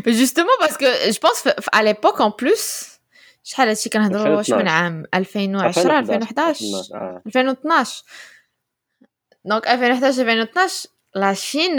[0.07, 2.98] justement parce que je pense على l'époque en plus
[3.49, 8.05] شحال هادشي كنهضروا واش من عام؟ 2010 2011 2012
[9.45, 11.77] donc 2011 2012 la Chine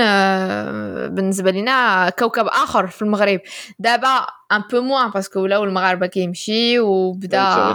[1.16, 3.40] بالنسبة لينا كوكب آخر في المغرب.
[3.80, 7.74] دابا un peu moins parce que ولاو المغاربة كيمشي وبدا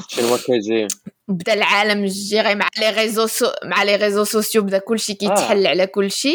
[1.29, 3.47] بدا العالم جيري مع les réseaux so...
[3.65, 5.71] مع les réseaux sociaux بدا كلشي كيتحل آه.
[5.71, 6.35] على كلشي.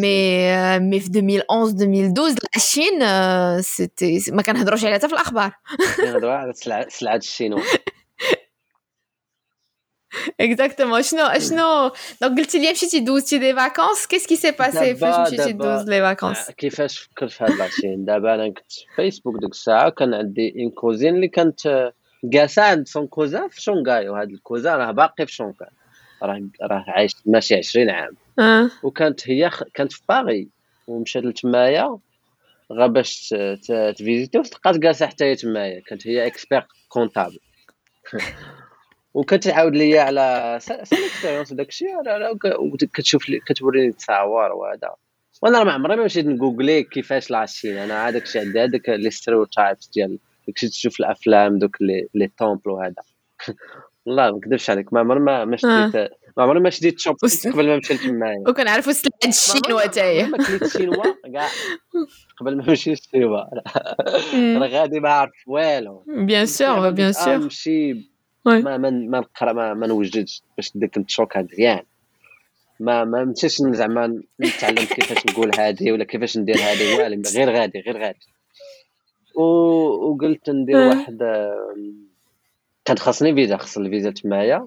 [0.00, 5.52] مي مي في 2011 2012 la Chine c'était ما كنهضروش عليها حتى في الأخبار.
[5.96, 6.52] كنهضروا على
[6.88, 7.60] سلعة الشينوا
[10.40, 15.32] exactement شنو شنو donc قلتي لي مشيتي دوزتي des vacances qu'est-ce qui s'est passé فاش
[15.32, 19.40] مشيتي دوز les vacances كيفاش فكرت في هاد la Chine دابا أنا كنت في فيسبوك
[19.40, 21.92] ديك الساعة كان عندي une cousine اللي كانت
[22.24, 25.70] جالسه عند son cousin في شونغاي وهاد ال cousin راه باقي في شونغاي
[26.22, 28.70] راه راه عايش ماشي 20 عام أه.
[28.82, 30.48] وكانت هي كانت في باغي
[30.86, 31.98] ومشات لتمايا
[32.72, 33.34] غا باش
[33.68, 37.38] تvisiter وتلقات جالسه حتى هي تمايا كانت هي expert-comptable
[39.14, 41.88] وكتعاود ليا على son expérience وداك الشيء
[42.58, 44.94] وكتشوف لي كتوريني التصاور وهذا.
[45.42, 48.88] وأنا ما عمري ما مشيت ن googler كيفاش la Chine أنا هذاك الشيء عندي هذاك
[48.88, 52.94] les stéréotypes ديال داكشي تشوف الأفلام دوك les les temples وهذا.
[54.06, 55.96] والله ما نكذبش عليك ما عمري ما ما شديت
[56.36, 57.16] ما عمري ما شديت chop
[57.52, 61.48] قبل ما مشيت تمايا وكنعرفوا سلعه الشينوا حتى هي ما كليت الشينوا كاع.
[62.40, 63.38] قبل ما نمشي للشينوا.
[64.60, 66.04] راه غادي ما عارف والو.
[66.06, 68.13] bien sûr bien sûr نمشي
[68.44, 71.82] ما ما ما نقرا ما, ما نوجدش باش ديك نتشوك مزيان
[72.80, 77.80] ما ما مشيتش زعما نتعلم كيفاش نقول هذه ولا كيفاش ندير هذه والو غير غادي
[77.80, 78.26] غير غادي.
[79.34, 79.42] و...
[79.42, 81.18] وقلت ندير واحد
[82.84, 84.66] كان خاصني فيزا خاص الفيزا تمايا.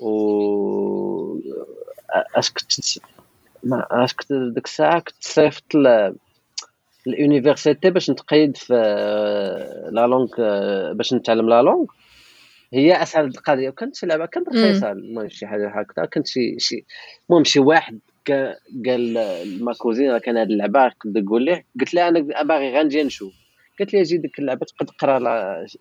[0.00, 1.38] و
[2.34, 2.72] اش كنت
[3.64, 6.12] ما اش كنت ديك الساعة كنت صيفط ل...
[7.06, 8.74] l'université باش نتقيد في
[9.92, 10.28] la langue
[10.92, 11.86] باش نتعلم la langue.
[12.72, 16.04] هي أسهل القضية وكانت لعبة كانت رخيصه المهم شي حاجة هكذا.
[16.06, 16.84] كانت شي شي
[17.30, 17.98] المهم شي واحد
[18.86, 19.14] قال
[19.64, 23.32] ma cousine كان هاد اللعبة كنت تقول ليه قلت لها أنا باغي غنجي نشوف.
[23.78, 25.18] قالت لي أجي ديك اللعبة تقدر تقرا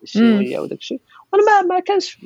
[0.04, 1.00] الشينوية وداك الشيء
[1.34, 2.18] وأنا ما ما كانش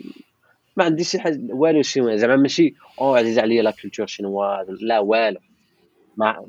[0.78, 4.99] ما عنديش شي حاجة والو شي زعما ماشي أو عزيز عليا la culture chinois لا
[4.99, 5.39] والو.
[6.17, 6.45] ما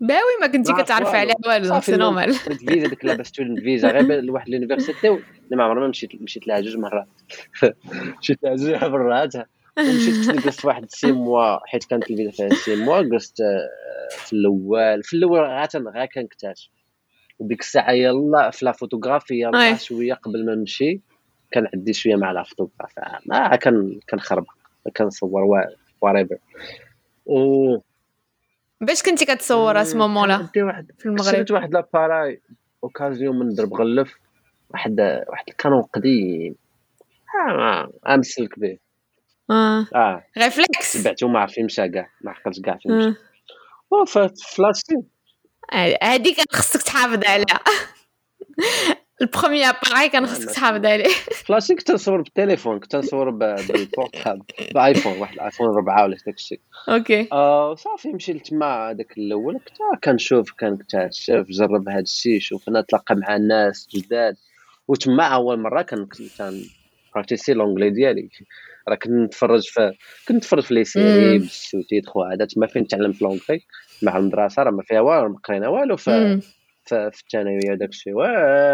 [0.00, 3.88] باوي ما كنتي كتعرفي عليها والو c'est normal فيزا ديك اللعبة student visa.
[3.90, 5.18] غير لواحد l'université
[5.52, 7.08] ما عمري ما مشيت مشيت لها جوج مرات.
[8.20, 9.34] مشيت لها جوج مرات.
[9.78, 15.02] ومشيت جلست واحد six mois حيت كانت الفيزا فيها six mois جلست آه، في الأول
[15.02, 15.40] في الأول
[15.88, 16.70] غير كنكتشف
[17.38, 21.00] وديك الساعة يلا في la photographie يلا شوية قبل ما نمشي
[21.50, 22.92] كان عندي شوية مع la photographie
[23.26, 24.52] ما كان كنخربق
[24.96, 25.68] كنصور
[26.00, 26.36] واريفر
[27.26, 27.76] و
[28.80, 31.34] باش كنتي كتصور اسمو مولا في المغرب.
[31.34, 32.40] شريت واحد لاباراي
[32.84, 34.18] أوكازيون من درب غلف.
[34.74, 36.54] واحد واحد الكانون قديم
[37.48, 38.78] آه امسلك به.
[39.50, 39.86] آه.
[39.94, 40.24] آه.
[40.38, 41.04] ريفلكس.
[41.04, 43.14] بعتو ما عرفتش مشى كاع ما عقلتش كاع فين مشى.
[43.92, 44.04] آه.
[44.56, 44.96] فلاشتي
[46.02, 47.60] هذيك خصك تحافظ عليها.
[49.22, 51.08] البروميي اباراي كان خصك تحافظ عليه.
[51.46, 54.42] ف la Chine كنت نصور بالتليفون كنت نصور بال portable
[54.74, 59.18] ب iPhone واحد ال iPhone 4 ولا داك الشيء OK آه صافي مشيت تما هذاك
[59.18, 59.54] الأول.
[59.54, 64.36] كنت كنشوف كنكتشف جرب هذا الشيء شوف أنا تلاقى مع الناس جداد.
[64.88, 66.06] وتما أول مرة كان
[66.38, 66.62] كان
[67.14, 68.28] practicer l'anglais ديالي.
[68.88, 69.92] راه كنت نتفرج في
[70.28, 73.60] كنت نتفرج في les séries بال sous-titres وهذا تما فين تعلمت l'anglais
[74.02, 76.40] مع المدرسة راه ما فيها والو ما قرينا والو في
[76.84, 78.14] في الثانوية وداك الشيء.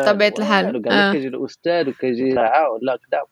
[0.07, 0.89] طبيعة الحال.
[0.89, 1.13] آه.
[1.13, 3.23] كيجي الأستاذ وكيجي ساعة ولا كذا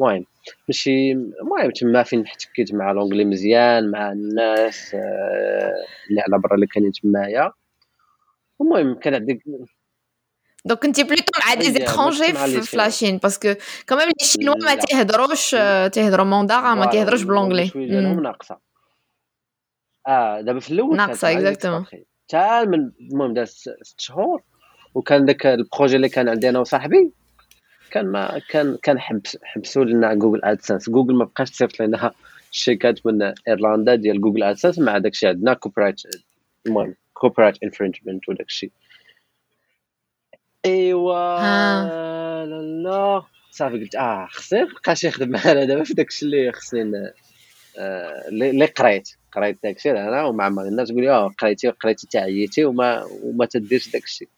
[0.00, 0.24] المهم
[0.68, 5.74] ماشي المهم تما فين احتكيت مع l'anglais مزيان مع الناس آه،
[6.10, 7.52] اللي على برا اللي كانوا تمايا.
[8.60, 9.38] المهم كان عندك
[10.66, 13.54] donc كنتي plutôt مع des étrangers في فلاشين باسكو
[13.86, 15.50] كمان لي شينوا ما تيهضروش
[15.92, 17.70] تيهضروا موندارا ما تيهضروش ب l'anglais
[18.22, 18.58] ناقصه
[20.08, 24.42] آه دابا في الأول ناقصه exactement حتى من المهم داز ست شهور
[24.94, 27.12] وكان داك ال projet اللي كان عندي أنا وصاحبي
[27.90, 32.12] كان ما كان كان حبس حبسوا لنا Google AdSense Google ما بقاش تصيفط لنا
[32.52, 36.02] الشركات من ايرلندا ديال Google AdSense مع داك الشيء عندنا copyright
[36.66, 38.70] المهم copyright infringement وداك الشيء
[40.66, 41.38] ايوا
[42.44, 43.22] لا لا.
[43.50, 45.64] صافي قلت آه خصني مابقاش يخدم معنا.
[45.64, 47.12] دابا في داك الشيء اللي خصني
[47.78, 49.08] آه، اللي قريت.
[49.32, 53.88] قريت داك الشيء أنا ومع الناس تقول لي آه قريتي قريتي تعيتي وما وما تديرش
[53.88, 54.28] داك الشيء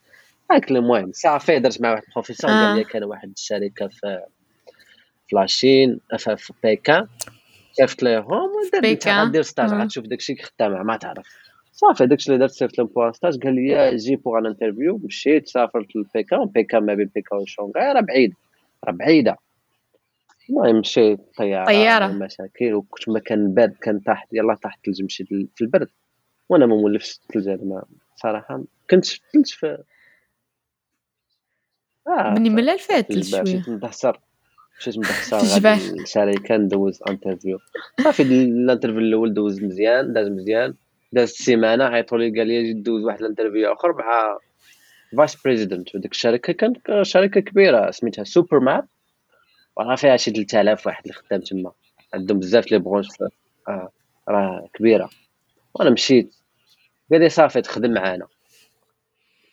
[0.51, 2.51] هاك المهم صافي درت مع واحد البروفيسور.
[2.51, 4.23] قال لي كان واحد الشركة في
[5.31, 7.07] ف la Chine في Pékin
[7.81, 9.71] شفت لهم درت غادير stage.
[9.71, 11.27] غتشوف داك الشيء خدام ما تعرف.
[11.81, 14.47] صافي داك الشيء اللي درت صيفط لهم pour un stage قال لي j'ai pour un
[14.47, 18.35] interview مشيت سافرت ل Pékin Pékin ما بين Pékin وشونغاي راه بعيد
[18.85, 19.37] راه بعيدة.
[20.51, 22.07] المهم مشيت طيارة طيارة.
[22.07, 25.88] مشاكل وكنت ما كان برد كان تحت يلا تحت الثلج مشيت في البرد.
[26.49, 27.85] وأنا ما مولفش الثلج ما
[28.17, 28.64] صراحة.
[28.91, 29.79] كنت كنت في
[32.09, 33.43] آه مني فيها الثلج شوية.
[33.43, 34.21] مشيت مدهسر
[34.79, 37.59] مشيت مدهسر الشركة ندوز interview
[38.01, 40.75] صافي ال interview الأول دوز مزيان داز مزيان.
[41.12, 44.38] دازت سيمانه عيطوا لي قال لي دوز واحد ال interview آخر مع
[45.17, 45.95] vice president.
[45.94, 48.88] وديك الشركة كانت شركة كبيرة سميتها SuperMap
[49.79, 51.73] راه فيها شي 3000 واحد اللي خدام تما.
[52.14, 53.09] عندهم بزاف les branches
[53.68, 53.92] آه.
[54.29, 55.11] راه كبيرة.
[55.75, 56.35] وأنا مشيت.
[57.11, 58.27] قال لي صافي تخدم معانا.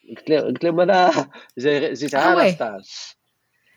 [0.09, 1.11] قلت له قلت لهم أنا
[1.93, 2.83] جيت على stage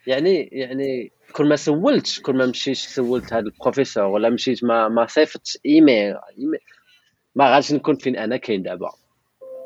[0.07, 4.05] يعني يعني كل ما سولت كل ما مشيت سولت هذا البروفيسور.
[4.05, 6.15] ولا مشيت ما ما صيفطت إيميل
[7.35, 8.91] ما غاديش نكون فين أنا كاين دابا.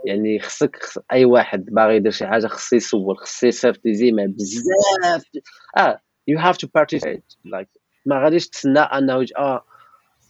[0.05, 0.99] يعني خصك خص...
[1.13, 5.25] أي واحد باغي يدير شي حاجة خصو يسول خصو يصيفط زيميل بزاف.
[5.79, 7.37] آه you have to participate.
[7.47, 9.65] Like ما غاديش تسنى أنه آه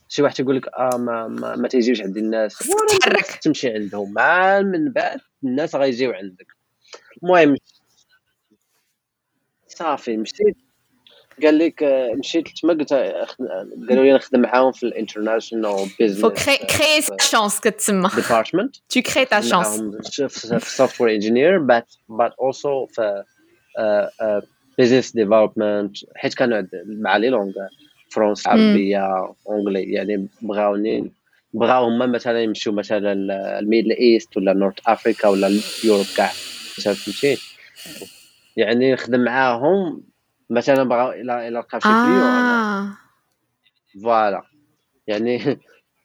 [0.09, 2.59] شي واحد يقول لك آه ما ما, ما تيجيوش عند الناس.
[3.01, 3.27] تحرك.
[3.27, 4.13] تمشي عندهم.
[4.13, 6.47] مع من بعد الناس غيجيو عندك.
[7.23, 7.57] المهم
[9.67, 10.57] صافي مشيت.
[11.43, 11.83] قال لك
[12.19, 18.11] مشيت تما قلت قالوا لي نخدم معاهم في ال international business فو كري chance كتسمى
[18.17, 19.81] département tu crées ta chance
[20.21, 23.23] في software engineer but but also في
[24.79, 27.53] business development حيت كانوا مع les langues
[28.11, 31.13] français عربية anglais يعني بغاوني
[31.55, 33.13] بغاو هما مثلا يمشيو مثلا
[33.59, 36.31] ال Middle East ولا North Africa ولا Europe كاع.
[36.85, 37.39] فهمتي؟
[38.57, 40.03] يعني نخدم معاهم
[40.53, 42.97] مثلا بغاو إلى إلى لقاو شي client آه.
[44.03, 44.43] voilà.
[45.07, 45.39] يعني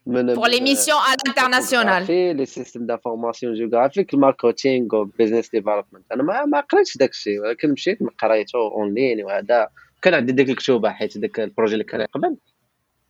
[0.08, 2.12] من pour les missions à l'international.
[2.12, 7.40] les systèmes d'information géographique ال marketing و business development أنا ما ما قريتش داك الشيء
[7.40, 9.70] ولكن مشيت قريته en ligne وهذا.
[10.02, 12.38] كان عندي ديك الكتوبة حيت داك ال projet اللي كان قبل.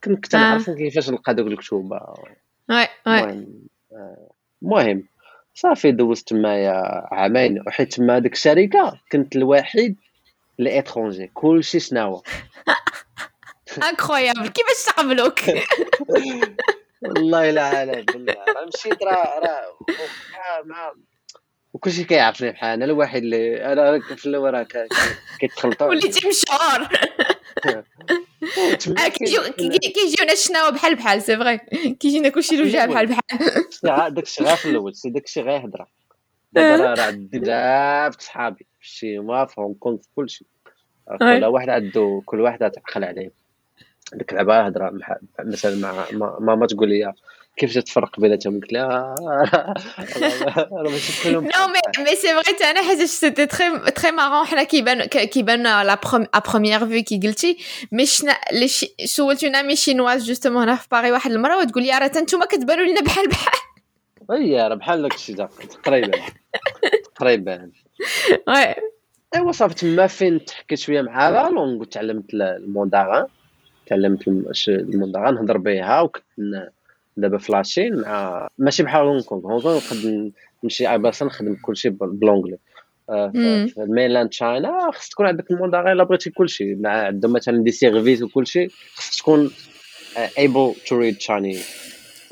[0.04, 2.00] كنت كنعرف كيفاش نلقى دوك الكتوبة.
[2.69, 3.47] oui oui.
[4.63, 5.08] المهم
[5.54, 7.63] صافي دوزت تمايا عامين.
[7.67, 9.95] وحيت تما ديك الشركة كنت الوحيد
[10.60, 12.24] اللي étranger كلشي شناهو
[13.84, 15.39] incroyable كيفاش تقبلوك
[17.02, 18.36] والله لا عليك بالله
[18.67, 19.78] مشيت راه راه
[20.65, 20.93] مع
[21.74, 24.67] وكلشي كيعرفني بحال أنا الوحيد اللي أنا في الأول راه
[25.39, 26.88] كيتخلطوا وليتي مشهور
[29.93, 31.58] كيجيونا الشناوه بحال بحال c'est vrai
[32.00, 35.88] كيجينا كلشي الوجه بحال بحال داك الشيء غير في الأول c'est داك الشيء غير هضره
[36.52, 40.45] دابا راه عندي بزاف صحابي في الشيما في هونغ كونغ في كلشي.
[41.19, 43.32] كل واحد عنده كل واحد تعقل عليه.
[44.13, 45.00] ديك العبارة هضره
[45.39, 45.76] مثلا
[46.12, 47.13] مع ماما تقول لي
[47.58, 49.15] كيف تفرق بيناتهم قلت لها
[51.26, 56.00] نو مي مي سي فري أنا حاجة سيتي تري تري مارون حنا كيبان كيبان لا
[56.52, 57.58] بروميير فيو كي قلتي
[57.91, 58.38] مي شنا
[59.06, 62.86] سولت اون امي شينواز جوستومون هنا في باري واحد المره وتقول لي راه انتوما كتبانوا
[62.86, 63.60] لنا بحال بحال
[64.32, 65.36] إي بحال داك الشيء
[65.84, 66.12] تقريبا.
[67.16, 67.72] تقريبا.
[68.47, 68.76] oui.
[69.36, 73.26] ايوا صافي تما فين تحكيت شوية مع la langue وتعلمت المونداغان
[73.86, 74.28] تعلمت
[74.68, 76.24] المونداغان نهضر بها وكنت
[77.18, 79.46] دابا ف la Chine مع ماشي بحال هونغ كونغ.
[79.46, 80.32] هونغ كونغ نقدر
[80.63, 82.58] نمشي اي بلاصة نخدم كلشي ب l'anglais
[83.10, 83.32] آه،
[83.68, 87.71] في ال Mainland China خص تكون عندك المونداغي إلا بغيتي كلشي مع عندهم مثلا des
[87.71, 89.52] services وكلشي خص تكون
[90.38, 91.69] able to read Chinese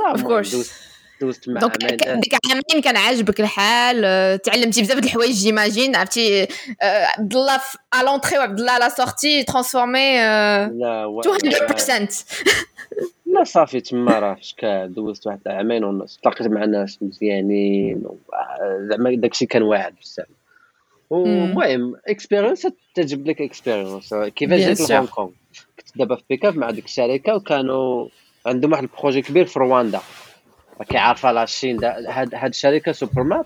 [0.09, 0.85] of course
[1.21, 6.43] دوزت مع donc ديك عامين كان عاجبك الحال آه، تعلمتي بزاف د الحوايج j'imagine عرفتي
[6.81, 7.61] آه، عبد الله
[7.93, 11.21] à l'entrée وعبد الله à la sortie transformé à
[11.77, 12.13] 200%
[13.35, 18.03] لا صافي تما راه فاش دوزت واحد العامين ونص تلاقيت مع ناس مزيانين
[18.89, 20.25] زعما داكشي كان واعد بزاف.
[21.11, 25.29] المهم expérience تجيب لك expérience كيفاش جيت لهونغ كونغ؟
[25.79, 28.07] كنت دابا في Pékin مع ديك الشركة وكانوا
[28.45, 29.99] عندهم واحد ال projet كبير في رواندا
[30.79, 33.45] راكي عارفه la Chine هاد هاد الشركة SuperMap ال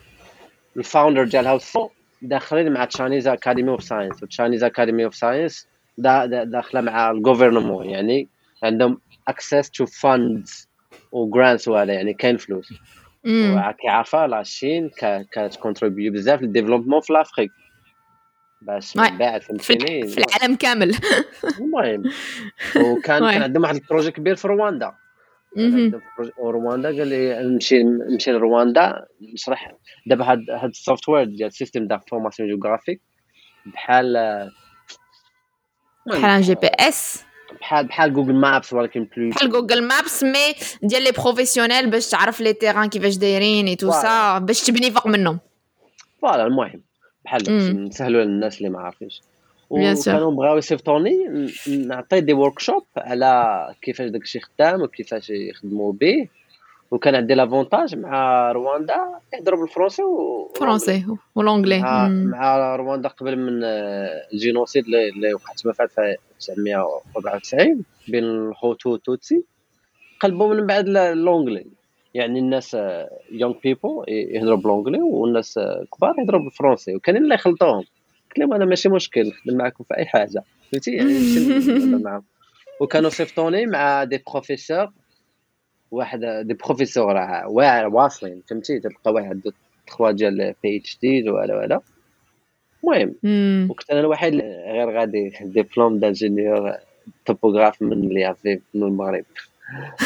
[0.77, 5.67] founder ديالها فوق داخلين مع Chinese Academy of Science و Chinese Academy of Science
[5.97, 8.27] داخلة مع ال gouvernement يعني
[8.63, 10.69] عندهم access to funds
[11.11, 12.73] و grants وهذا يعني كاين فلوس.
[13.25, 14.91] وراكي عارفه la Chine
[15.31, 17.51] كت contribuer بزاف لل développement في l'Afrique
[18.61, 20.95] باش من بعد فهمتيني؟ في العالم كامل.
[21.59, 22.03] المهم.
[22.85, 24.93] وكان كان عندهم واحد ال projet كبير في رواندا.
[26.39, 29.75] رواندا قال لي نمشي نمشي لرواندا نشرح.
[30.05, 33.01] دابا هاد هاد ال software ديال système d'information géographique
[33.65, 34.13] بحال
[36.07, 37.23] بحال GPS
[37.61, 42.41] بحال بحال Google Maps ولكن plus بحال Google Maps mais ديال les professionnels باش تعرف
[42.41, 45.39] les terrains كيفاش دايرين et tout ça باش تبني فوق منهم.
[46.21, 46.81] voilà المهم
[47.25, 47.43] بحال
[47.85, 49.21] نسهلوا للناس اللي ما عارفينش.
[49.69, 51.27] وكانوا بغاو يصيفطوني
[51.67, 56.27] نعطي des workshops على كيفاش داكشي خدام وكيفاش يخدموا به
[56.91, 58.95] وكان عندي l'avantage مع رواندا
[59.33, 63.63] يهضروا بالفرنسي و français و l'anglais مع, مع رواندا قبل من
[64.33, 69.43] ال génocide اللي وقع تما في 1994 بين الهوتو والتوتسي
[70.19, 71.65] قلبوا من بعد l'anglais
[72.13, 72.77] يعني الناس
[73.31, 75.59] young people يهضروا ب l'anglais والناس
[75.97, 77.83] كبار يهضروا بالفرنسي وكاينين اللي يخلطوهم
[78.29, 80.43] قلت لهم أنا ماشي مشكل نخدم معكم في أي حاجة.
[80.71, 82.23] فهمتي؟ يعني معهم
[82.79, 84.91] وكانوا صيفطوني مع des professeurs
[85.91, 89.41] واحد des professeurs راه واعر واصلين فهمتي؟ تلقى واحد
[89.87, 91.81] تخوا ديال بي اتش دي ولا ولا.
[92.83, 93.15] المهم
[93.69, 94.33] وكنت أنا الوحيد
[94.67, 96.73] غير غادي diplôme d'ingénieur
[97.25, 99.25] topographe من اللي في من المغرب.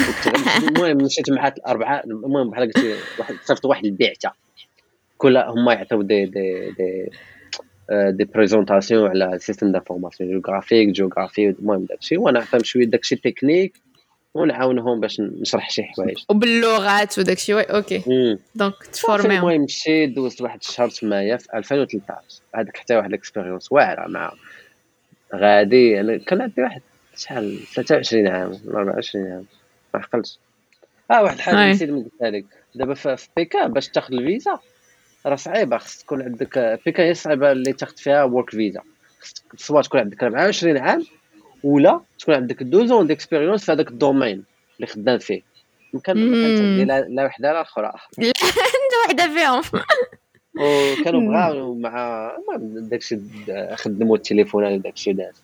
[0.68, 2.04] المهم مشيت مع الأربعة.
[2.04, 4.32] المهم بحال قلت واحد صيفط واحد البيعته
[5.18, 7.10] كل هما يعطيو des des des
[7.92, 13.74] des présentations على système d'information géographique géographique المهم داكشي وأنا نعطيهم شوية داكشي تكنيك
[14.34, 18.04] ونعاونهم باش نشرح شي حوايج وباللغات وداكشي oui OK
[18.56, 22.22] donc ت former هم المهم مشيت دوزت واحد الشهر تمايا في 2013
[22.56, 24.34] هذاك حتى واحد ال expérience واعره مع
[25.36, 26.82] غادي أنا كان عندي واحد
[27.17, 29.46] شحال 23 عام ولا 24 عام
[29.93, 30.39] ما عقلتش
[31.12, 34.60] آه واحد الحاجة نسيت ما قلتها لك دابا في Pékin باش تاخذ الفيزا
[35.26, 38.82] راه صعيبة خص تكون عندك Pékin هي صعيبة اللي تاخذ فيها work visa
[39.56, 41.06] سواء تكون عندك 24 عام
[41.64, 44.44] ولا تكون عندك deux ans d'expérience في هذاك ال domaine
[44.76, 45.42] اللي خدام فيه.
[45.94, 46.14] يمكن
[46.88, 47.92] لا, لا وحدة لا أخرى.
[48.18, 49.62] لا انت وحدة فيهم.
[50.62, 53.20] وكانوا بغاو مع داكشي
[53.74, 55.42] خدموا التليفونات وداكشي داز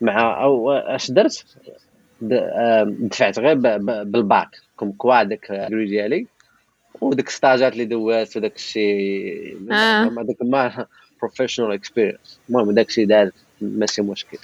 [0.00, 1.44] مع أو أش درت؟
[2.20, 3.54] دفعت غير
[4.04, 4.48] بال bac.
[4.76, 6.26] comme quoi داك ديالي
[7.00, 10.04] وديك ستاجات اللي دوات وداك الشيء آه.
[10.04, 10.86] هذاك ما
[11.20, 13.30] professional experience المهم داك الشيء دار
[13.60, 14.38] ماشي مشكل.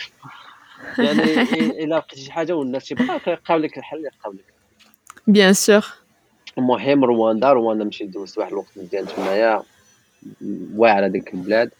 [0.98, 1.22] يعني
[1.84, 4.44] إلا لقيتي شي حاجة والناس تيبقاو كيلقاو لك الحل يلقاو لك.
[5.26, 5.86] bien sûr
[6.58, 9.62] المهم رواندا رواندا مشيت دوزت واحد الوقت مزيان تمايا
[10.76, 11.70] واعرة ديك البلاد.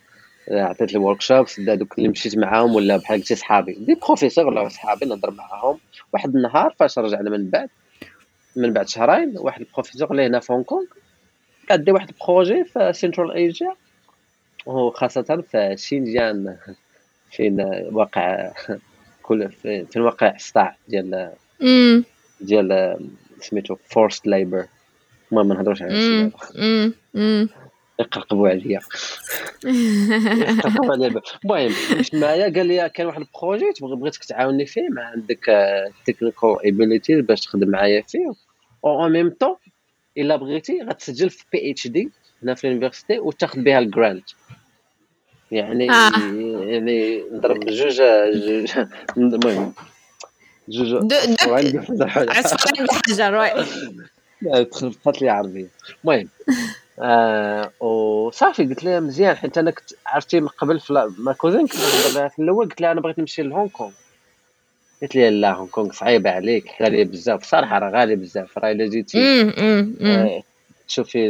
[0.51, 3.73] عطيت لي workshops دوك اللي مشيت معاهم ولا بحال قلتي صحابي.
[3.73, 5.79] des professeurs ولا صحابي نهضر معاهم.
[6.13, 7.69] واحد النهار فاش رجعنا من بعد
[8.57, 10.87] من بعد شهرين واحد البروفيسور اللي هنا في هونغ كونغ
[11.71, 13.75] عندي واحد ال projet في Central Asia
[14.67, 16.57] وخاصة في شينجيان
[17.31, 17.61] فين
[17.93, 18.53] واقع
[19.23, 21.33] كل فين واقع الصداع ديال
[22.41, 22.99] ديال
[23.41, 24.67] سميتو forced labor
[25.33, 26.31] المهم ما نهضروش على
[27.99, 28.81] يقرقبوا عليا.
[29.65, 31.23] يقرقبوا عليا.
[31.45, 31.73] المهم
[32.15, 35.45] معايا قال لي كان واحد ال projet بغيتك تعاوني فيه ما عندك
[36.07, 38.33] technical ability باش تخدم معايا فيه.
[38.85, 39.57] أو ميم طون
[40.19, 42.11] الا بغيتي غتسجل في PhD
[42.43, 44.31] هنا في ال university وتاخذ بها ال grant
[45.51, 46.11] يعني آه.
[46.65, 49.73] يعني نضرب جوج جوج المهم
[50.69, 51.13] جوج
[52.31, 55.69] عصفورين بحجر oui تخلفت لي عربيه
[56.05, 56.29] المهم
[56.99, 61.77] آه وصافي قلت لها مزيان حيت أنا كنت عرفتي من قبل في ma cousine كنت
[61.77, 63.93] في الأول قلت لها أنا بغيت نمشي لهونغ كونغ
[65.03, 66.65] قلت لي لا هونغ كونغ صعيبة عليك.
[66.83, 67.45] غالية بزاف.
[67.45, 68.59] صراحة راه غاليه بزاف.
[68.59, 69.19] راه إلا جيتي
[70.03, 70.43] آه
[70.89, 71.29] تشوفي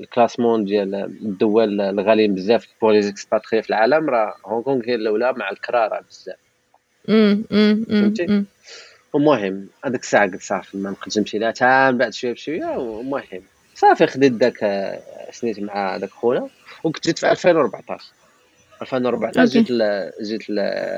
[0.00, 4.94] ال classement ديال الدول الغاليين بزاف pour les expatriés في العالم راه هونغ كونغ هي
[4.94, 6.36] الأولى مع الكرا راه بزاف.
[8.00, 8.44] فهمتي؟
[9.14, 13.42] المهم هذيك الساعة قلت صافي ما نقدرش نمشي لها حتى من بعد شوية بشوية والمهم
[13.74, 14.58] صافي خديت داك
[15.32, 16.48] سنيت مع داك خونا
[16.84, 18.04] وكنت جيت في 2014
[18.82, 20.10] 2014 جيت ل...
[20.22, 20.50] جيت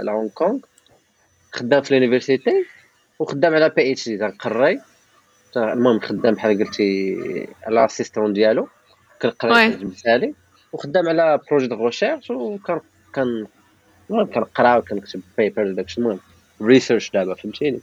[0.03, 0.59] لهونغ كونغ.
[1.53, 2.67] خدام في ال university
[3.19, 4.81] وخدام على PhD تنقري
[5.57, 7.17] المهم خدام بحال قلتي
[7.69, 8.69] l'assistant ديالو
[9.23, 10.35] كنقرا المثالي
[10.73, 12.81] وخدام على projet de recherche وكان
[13.15, 13.47] كان
[14.09, 16.21] كنقرا وكنكتب papers داكشي المهم
[16.63, 17.81] research دابا فهمتيني؟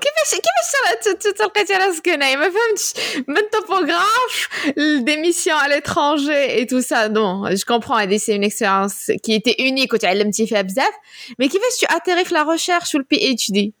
[0.00, 2.92] كيفاش كيفاش تلقيتي راسك هنايا ما فهمتش
[3.28, 8.44] من topographe des missions على l'étranger et tout ça donc je comprends هادي c'est une
[8.44, 10.94] expérience qui était unique وتعلمتي فيها بزاف
[11.38, 13.74] mais كيفاش tu as atterri في la recherche وال PhD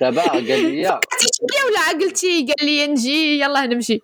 [0.00, 4.00] دابا قال لي فكرتي ولا عقلتي قال لي نجي يلاه نمشي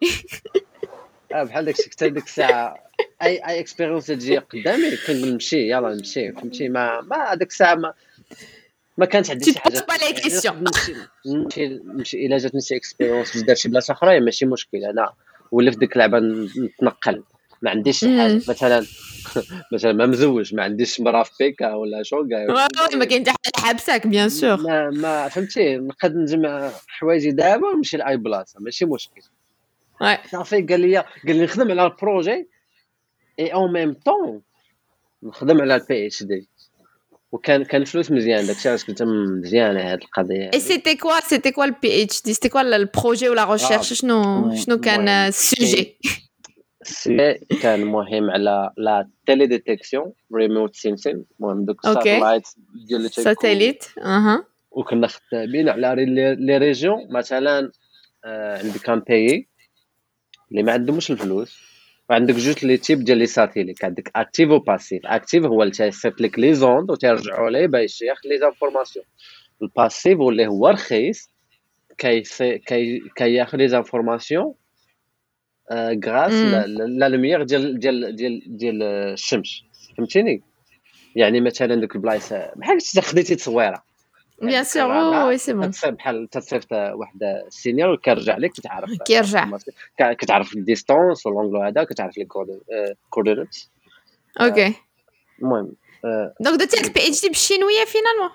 [1.32, 2.90] آه بحال داكشي كنت هذيك الساعة
[3.22, 7.94] اي اي expérience تجي قدامي كنقول نمشي يلا نمشي فهمتي ما ما هذيك الساعة ما
[9.00, 9.86] ما كانت عندي شي حاجة.
[9.88, 10.64] pas les questions
[11.26, 14.84] نمشي نمشي إلا جات شي expérience باش دار شي بلاصة أخرى ماشي مشكل.
[14.84, 15.12] أنا
[15.52, 17.22] ولا في ديك اللعبه نتنقل.
[17.62, 18.86] ما عنديش شي حاجة مثلا
[19.74, 22.46] مثلا ما مزوج ما عنديش مرا في بيكا ولا شوكا
[22.96, 28.16] ما كاين حتى حابساك bien sûr ما, ما فهمتي؟ نقدر نجمع حوايجي دابا ونمشي لأي
[28.16, 29.22] بلاصة ماشي مشكل.
[30.30, 32.48] صافي قال لي قال لي نخدم على ال projet et
[33.38, 34.42] en même temps
[35.22, 36.48] نخدم على ال PhD
[37.32, 40.50] وكان كان فلوس مزيان داكشي علاش قلت مزيانه هذه القضية.
[40.54, 44.80] اي c'était quoi c'était quoi ال PhD c'était quoi ال projet ولا recherche شنو شنو
[44.80, 45.98] كان ال sujet
[46.82, 52.48] ال sujet كان مهم على la télédétection remote sensing المهم دوك ال satellite
[52.88, 56.04] ديال satellite أها وكنا خدامين على
[56.34, 57.72] les régions مثلا
[58.24, 59.48] عندك كان pays
[60.50, 61.69] اللي ما عندهمش الفلوس
[62.10, 66.20] وعندك جوج les types ديال les satellites عندك actif و passif actif هو اللي تيصيفط
[66.20, 69.04] لك les ondes وتيرجعوا ليه باش ياخذ les informations.
[69.62, 71.30] ال passif واللي هو رخيص
[71.98, 72.22] كي
[72.66, 74.54] كي كياخذ les informations
[76.06, 76.32] grâce
[76.78, 79.64] à la lumière ديال ديال ديال ديال الشمس.
[79.96, 80.42] فهمتيني؟
[81.16, 83.82] يعني مثلا دوك البلايص بحال خديتي تصويرة.
[84.40, 84.90] bien sûr
[85.26, 89.48] oui c'est bon بحال تصيفط واحد ال signal وكيرجع لك كتعرف كيرجع.
[89.98, 92.26] كتعرف ال distance و l'angle هذا كتعرف les
[93.10, 93.56] coordonnées
[94.40, 94.74] OK.
[95.42, 95.72] المهم
[96.40, 98.30] donc درتي PhD بالشينويه finalement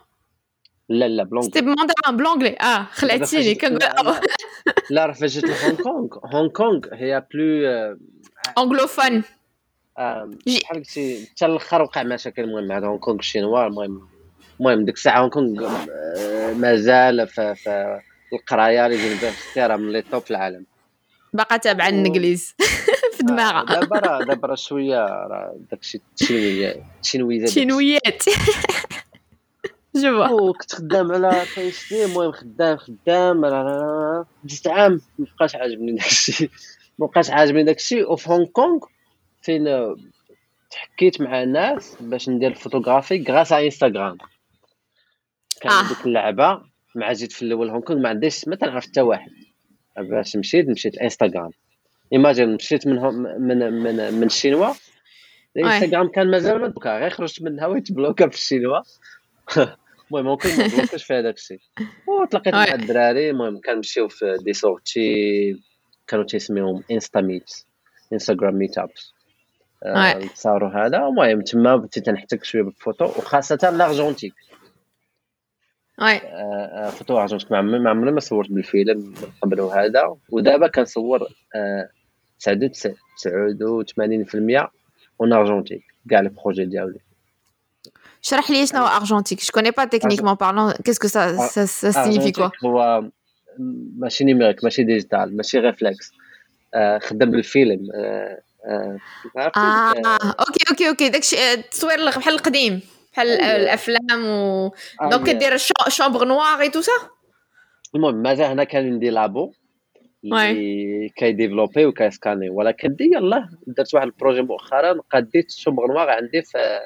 [0.89, 4.15] لا لا ب l'anglais c'était ب mandarin ب l'anglais آه خلعتيني كنقول
[4.89, 7.97] لا راه فاش جيت لهونغ كونغ هونغ كونغ هي plus
[8.57, 9.23] anglophone
[9.97, 14.14] بحال قلتي حتى الأخر وقع مشاكل المهم مع هونغ كونغ الشينوا المهم
[14.59, 15.85] المهم ديك الساعة هونغ كونغ
[16.53, 17.99] مازال في
[18.33, 20.65] القراية les universités راه من les top في العالم.
[21.33, 22.55] باقا تابعة الإنجليز
[23.17, 23.63] في دماغها.
[23.79, 28.23] دابا راه دابا راه شوية راه داكشي التشينويات التشينويات التشينويات
[29.95, 33.41] جو كنت خدام على كيس دي المهم خدام خدام
[34.45, 35.01] جست عام.
[35.19, 36.49] مبقاش عاجبني داكشي
[36.99, 38.79] مبقاش عاجبني داكشي وفي هونغ كونغ
[39.41, 39.95] فين
[40.71, 44.17] تحكيت مع ناس باش ندير الفوتوغرافي غراس على انستغرام
[45.61, 45.87] كان آه.
[45.87, 46.61] ديك اللعبه
[46.95, 49.31] مع جيت في الأول هونغ كونغ ما عنديش ما تنعرف حتى واحد.
[49.97, 51.51] باش مشيت مشيت انستغرام
[52.13, 52.95] ايماجين مشيت من
[53.39, 54.73] من من من الشينوا
[55.57, 58.81] الانستغرام كان مازال ما دوكا غير خرجت منها ويتبلوكا في الشينوا
[60.07, 61.59] المهم ممكن ما بلوكاش في هذاك الشيء.
[62.07, 65.59] وتلاقيت مع الدراري المهم كنمشيو في des sorties
[66.07, 67.51] كانوا تيسميهم Insta meet
[68.13, 69.13] Instagram meet-ups
[70.33, 70.97] تصاوروا هذا.
[70.97, 74.33] المهم تما بديت نحتك شوية بالفوتو وخاصة l'argentique
[76.01, 76.19] oui
[76.91, 81.25] photo argentique ما عمري ما صورت بالفيلم من قبل وهذا ودابا كنصور 89%
[85.21, 86.99] en argentique كاع ال projets ديالي.
[88.21, 92.49] شرح لي شنو argentique je connais pas techniquement parlant qu'est-ce que ça ça signifie quoi
[92.65, 93.03] هو
[93.99, 96.11] ماشي numérique ماشي digital ماشي reflex
[97.01, 97.87] خدام بالفيلم.
[97.95, 98.99] آه
[100.39, 101.09] OK OK OK.
[101.09, 102.81] داكشي التصوير بحال القديم.
[103.15, 104.71] بحال الأفلام و
[105.11, 105.57] donc كدير
[105.87, 106.91] chambre noire et tout ça
[107.95, 109.51] المهم مازال هنا كان عندي labo
[110.23, 116.41] اللي كيديفلوبي وكيسكاني ولكن دي يلاه درت واحد ال projet مؤخرا قديت chambre noire عندي
[116.41, 116.79] في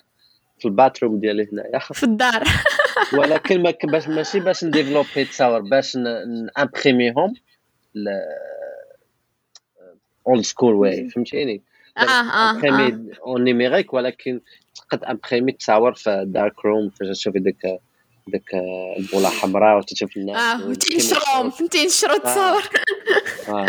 [0.60, 1.80] في ال bathroom ديالي هنايا.
[1.80, 2.44] في الدار.
[3.18, 5.98] ولكن ما باش ماشي باش نديفلوبي تصاور باش
[6.58, 7.34] نامبريميهم
[10.28, 11.62] old school way فهمتيني؟
[11.98, 12.62] آه آه
[13.26, 14.42] en numérique ولكن
[14.80, 17.80] تقد imprimer تصاور في dark room فاش تشوفي ديك
[18.28, 18.50] ديك
[18.98, 22.64] البولة حمراء وتشوف الناس آه تنشرهم تنشروا تصاور
[23.50, 23.66] آه.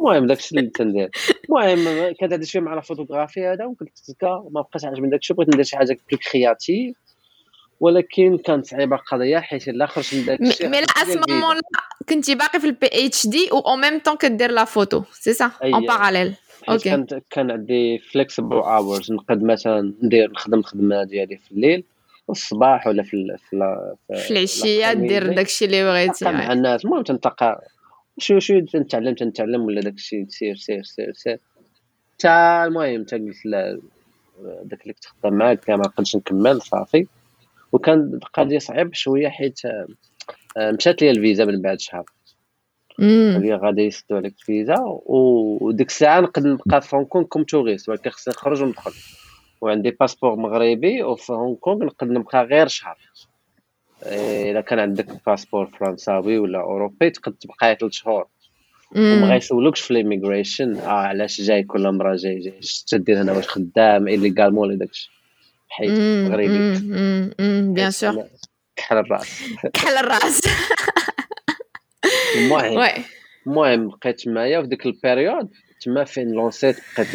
[0.00, 1.10] المهم داكشي اللي تندير
[1.48, 5.64] المهم كانت هذا شوية مع الفوتوغرافي هذا وقلت تزكى ما بقاش عاجبني داكشي بغيت ندير
[5.64, 6.96] شي حاجة plus créatif
[7.80, 11.60] ولكن كانت صعيبه القضية حيت لا خرجت من داك الشيء mais لا اسمون
[12.08, 15.86] كنتي باقي في ال PhD و au même temps كدير la photo c'est ça en
[15.86, 16.34] parallèle
[16.68, 16.90] OK.
[16.90, 21.84] كان كان عندي flexible hours نقد مثلا ندير نخدم الخدمه ديالي في الليل
[22.28, 27.64] والصباح ولا في في في العشية دير داكشي اللي بغيتي مع الناس المهم تنتلقى
[28.18, 31.38] شوية شوية تنتعلم تنتعلم ولا داكشي تسير سير سير سير
[32.18, 33.80] تا المهم تا قلت لا
[34.62, 37.06] داك اللي كنت خدام معاك ما نقدرش نكمل صافي.
[37.72, 39.60] وكان القضية صعيب شوية حيت
[40.56, 42.04] آه، مشات لي الفيزا من بعد شهر.
[43.00, 44.76] اللي غادي يسدوا عليك الفيزا
[45.06, 48.92] وديك الساعة نقدر نبقى في هونغ كونغ comme touriste ولكن خصني نخرج وندخل.
[49.60, 52.98] وعندي باسبور مغربي وفي هونغ كونغ نقدر نبقى غير شهر.
[54.06, 58.26] إيه، إلا كان عندك باسبور فرنساوي ولا أوروبي تقدر تبقى ثلاث شهور.
[58.96, 64.08] وما غيسولوكش في l'immigration آه علاش جاي كل مرة جاي جاي؟ تدير هنا؟ واش خدام؟
[64.08, 65.10] illégalement ولا داكشي.
[65.68, 66.78] حيت مغربي
[67.72, 68.24] bien sûr
[68.76, 69.42] كحل الرأس.
[69.72, 70.40] كحل الرأس.
[72.38, 73.04] المهم
[73.46, 75.48] المهم بقيت تمايا في ديك ال période.
[75.80, 77.08] تما فين لونسيت بقيت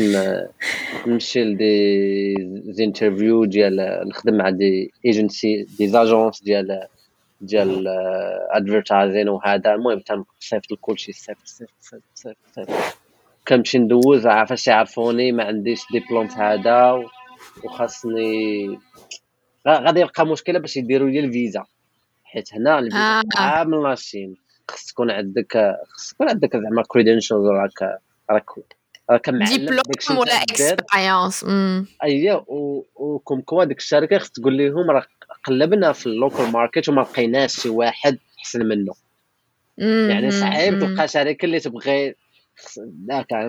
[1.08, 2.36] نمشي ل
[2.74, 6.88] des interviews ديال نخدم مع des agency des agences ديال
[7.42, 7.88] ديال
[8.52, 9.74] advertising وهذا.
[9.74, 12.98] المهم تنصيفط لكلشي صيفط صيفط صيفط صيفط صيفط
[13.48, 17.06] كنمشي ندوز عافاش يعرفوني ما عنديش ديبلوم في هذا
[17.64, 18.80] وخاصني
[19.68, 21.64] غادي يلقى مشكلة باش يديروا لي الفيزا.
[22.24, 23.64] حيت هنا الفيزا آه.
[23.64, 24.36] من la Chine
[24.72, 28.00] خص تكون عندك خص تكون عندك زعما credentials راك
[28.32, 28.46] راك
[29.12, 31.46] راك معلم ديبلوم ولا expérience
[32.04, 32.46] اييه
[32.96, 35.06] و comme quoi ديك الشركة خص تقول لهم راه
[35.44, 38.94] قلبنا في ال local market وما لقيناش شي واحد أحسن منه.
[39.78, 42.16] يعني صعيب تلقى شركة اللي تبغي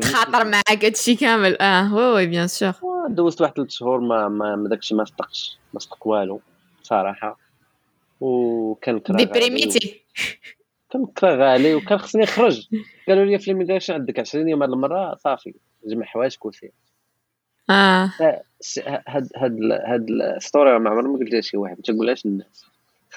[0.02, 1.58] خاطر معاك هادشي كامل.
[1.60, 2.72] آه oui oui bien sûr
[3.08, 6.40] دوزت واحد ثلاث شهور ما ما داكشي ما صدقش ما صدق والو
[6.82, 7.38] صراحة.
[8.20, 10.02] وكان ديبريميتي
[10.92, 12.68] كان كراء غالي وكان خصني نخرج
[13.08, 15.54] قالوا لي في l'immigration عندك 20 يوم هاد المرة صافي.
[15.86, 16.72] جمع حوايجك وسير
[17.70, 18.12] آه.
[18.86, 21.76] هاد هاد هاد ال story ما عمرنا ما قلت لها شي واحد.
[21.76, 22.64] ما تقولهاش للناس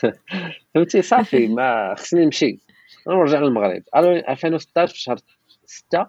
[0.74, 2.60] فهمتي؟ صافي ما خصني نمشي.
[3.08, 3.84] نرجع للمغرب.
[3.96, 5.18] 2016 في شهر
[5.66, 6.08] 6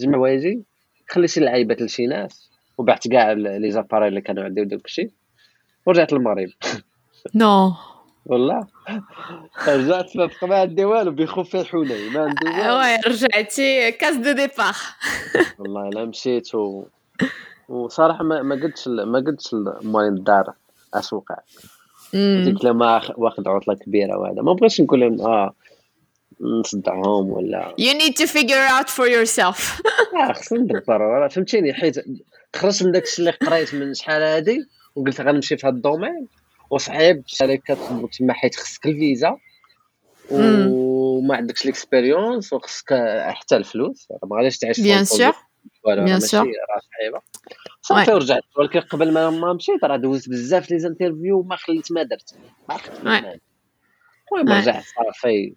[0.00, 0.62] جمع وايجي
[1.08, 2.50] خلي شي لعيبات لشي ناس.
[2.78, 5.10] وبعت كاع les appareils اللي كانوا عندي وداك الشيء
[5.86, 6.48] ورجعت للمغرب.
[7.34, 7.72] non.
[8.26, 8.66] والله.
[9.68, 12.78] رجعت ما بقى ما عندي والو بيخوف الحولي ما عندي والو.
[12.78, 14.76] oui رجعتي؟ case de départ.
[15.58, 16.84] والله الا مشيت و...
[17.68, 20.52] وصراحة ما ما قلتش ما قلتش الموالين الدار
[20.94, 21.36] اش وقع
[22.14, 24.42] ديك لما واخد عطلة كبيرة وهذا.
[24.42, 25.54] ما بغيتش نقول لهم آه
[26.40, 27.74] نصدعهم ولا.
[27.80, 29.82] You need to figure out for yourself.
[30.28, 32.04] آه خصني ندبر فهمتيني حيت
[32.56, 34.58] خرجت من داكشي اللي قريت من شحال هادي
[34.94, 36.26] وقلت غنمشي في هاد ال domaine.
[36.70, 39.36] وصعيب الشركة تطلب تما حيت خصك الفيزا
[40.30, 42.94] وما عندكش l'expérience وخصك
[43.28, 44.08] حتى الفلوس.
[44.24, 45.32] ما غاديش تعيش bien sûr
[45.86, 47.20] bien sûr راه صعيبة.
[47.82, 52.34] صافي ورجعت ولكن قبل ما مشيت راه دوزت بزاف les interviews وما خليت ما درت.
[54.32, 55.54] المهم رجعت صافي.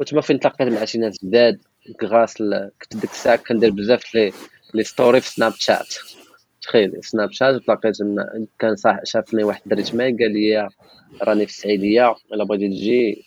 [0.00, 1.60] وتما فين تلاقيت مع شي ناس جداد؟
[2.00, 4.32] كنت ديك الساعة كندير بزاف les
[4.74, 5.94] les stories في سناب شات
[6.66, 7.96] تخيل سناب شات تلاقيت
[8.58, 10.68] كان صح شافني واحد الدري تما قال لي
[11.22, 13.24] راني في السعيديه إلا بغيتي تجي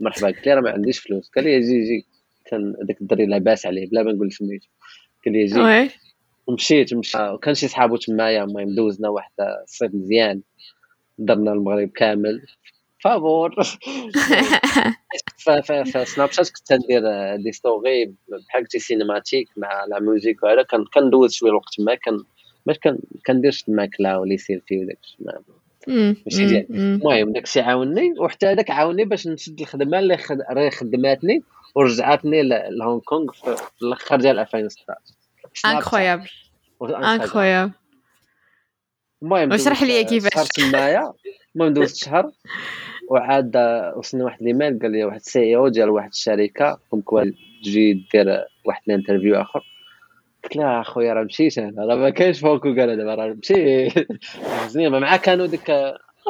[0.00, 1.30] مرحبا قلت له راه ما عنديش فلوس.
[1.36, 2.06] قال لي جي جي
[2.46, 4.68] كان داك الدري لاباس عليه بلا ما نقول سميتو.
[5.24, 5.90] قال لي جي
[6.46, 9.32] ومشيت مشيت وكان شي صحابو تمايا المهم دوزنا واحد
[9.62, 10.42] الصيف مزيان.
[11.18, 12.46] درنا المغرب كامل.
[13.04, 13.54] فابور
[15.36, 17.02] في Snapchat كنت ندير
[17.36, 20.62] des stories بحال قلتي cinématique مع la musique وهذا.
[20.94, 22.24] كندوز شوية الوقت ما كان
[22.66, 22.76] باش
[23.26, 24.98] كنديرش الماكلة و les selfies وداك
[25.88, 30.38] ماشي ديال المهم داكشي عاوني وحتى هذاك عاوني باش نشد الخدمة اللي خد...
[30.72, 31.42] خدماتني
[31.74, 34.96] ورجعتني لهونغ كونغ في الآخر ديال 2016
[35.66, 36.28] انكرويابل
[36.82, 37.72] انكرويابل
[39.22, 40.32] المهم اشرح لي كيفاش.
[40.34, 41.12] شهر تمايا.
[41.56, 42.30] المهم دوزت شهر
[43.10, 43.56] وعاد
[43.96, 47.22] وصلني واحد الإيميل قال لي واحد ال CEO ديال واحد الشركة comme quoi
[47.62, 49.73] تجي دير واحد ال interview آخر.
[50.44, 53.88] قلت له اخويا راه مشيت أنا راه ما كاينش فوكو قال دابا راه مشي
[54.68, 55.72] زين معاه كانوا ديك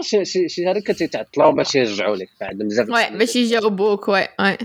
[0.00, 4.56] شي شي شركه تيتعطلوا باش يرجعوا لك بعد بزاف وي باش يجاوبوك oui oui.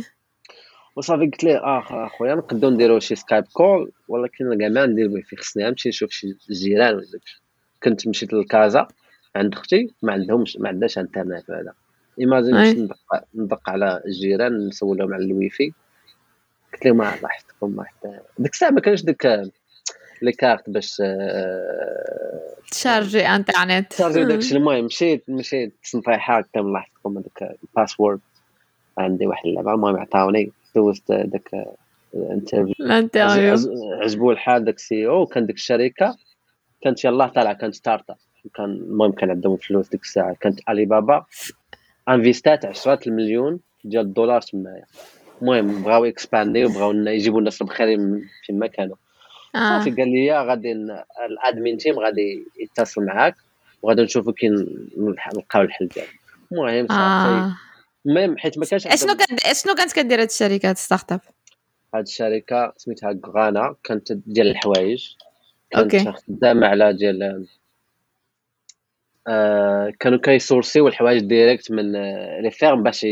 [0.95, 5.36] وصافي قلت ليه آه أخويا نقدروا نديروا شي Skype call ولكن كاع ما ندير ويفي
[5.36, 7.06] خصني نمشي نشوف شي جيران ولا
[7.84, 8.88] كنت مشيت لكازا
[9.36, 11.74] عند أختي ما عندهمش ما عندهاش انترنت هذا.
[12.20, 12.90] imagine
[13.36, 15.72] ندق على الجيران نسولهم على الويفي.
[16.80, 17.84] قلت لهم الله يحفظكم
[18.38, 19.26] ديك الساعة ما كانش ديك
[20.22, 23.94] les cartes باش آه، تشارجي انترنت.
[23.94, 28.20] تشارجي داكشي المهم مشيت مشيت تصنفيحه قلت لهم الله يحفظكم هذاك ال password
[28.98, 30.52] عندي واحد اللعبة المهم عطاوني.
[30.76, 31.50] دوزت داك
[32.14, 32.74] ال interview.
[32.80, 33.56] ال interview
[34.02, 36.18] عجبو الحال داك ال CEO كان ديك الشركة.
[36.82, 38.18] كانت يلاه طالعة كانت startup
[38.56, 40.36] كان المهم كان عندهم فلوس ديك الساعة.
[40.42, 41.26] كانت الي بابا
[42.10, 44.86] انفيستات عشرات المليون ديال الدولار تمايا.
[45.42, 48.96] المهم بغاو اكسباندي وبغاو يجيبوا الناس البخيرين فيما كانوا.
[49.56, 49.80] آه.
[49.80, 50.72] صافي قال لي غادي
[51.26, 53.36] ال admin team غادي يتصل معاك
[53.82, 54.48] وغادي نشوفوا كي
[54.98, 56.08] نلقاو الحل ديالو
[56.52, 57.00] المهم صافي.
[57.00, 57.56] آه.
[58.06, 61.22] المهم حيت ما كانش أشنو كانت أشنو كانت كدير هاد الشركة startup
[61.96, 65.10] هاد الشركة سميتها Grana كانت ديال الحوايج.
[65.72, 67.48] كانت خدامة على ديال
[69.28, 73.06] آه كانوا كيسورسيو الحوايج direct من آه les fermes باش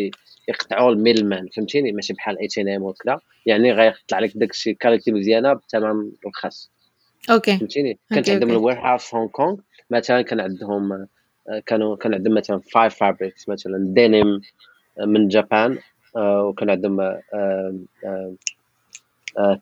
[0.48, 3.20] يقطعوا ال middle man فهمتيني؟ ماشي بحال H&M وكذا.
[3.46, 6.72] يعني غيطلع لك داكشي qualité مزيانة بثمن رخيص
[7.30, 7.58] okay.
[7.58, 9.58] فهمتيني؟ كانت عندهم ال warehouse في هونغ كونغ
[9.90, 11.08] مثلا كان عندهم
[11.50, 14.42] آه، كانوا كان عندهم مثلا five fabrics مثلا دينيم
[15.00, 15.78] من Japan
[16.16, 17.76] آه، وكان عندهم آه،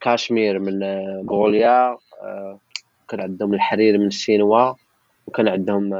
[0.01, 0.79] كاشمير من
[1.15, 1.97] مونغوليا
[3.07, 4.73] كان عندهم الحرير من الشينوا
[5.27, 5.93] وكان عندهم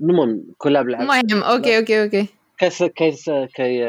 [0.00, 1.02] المهم كلها بالعكس.
[1.02, 2.26] المهم okay okay okay.
[2.62, 3.84] كيس كيس كي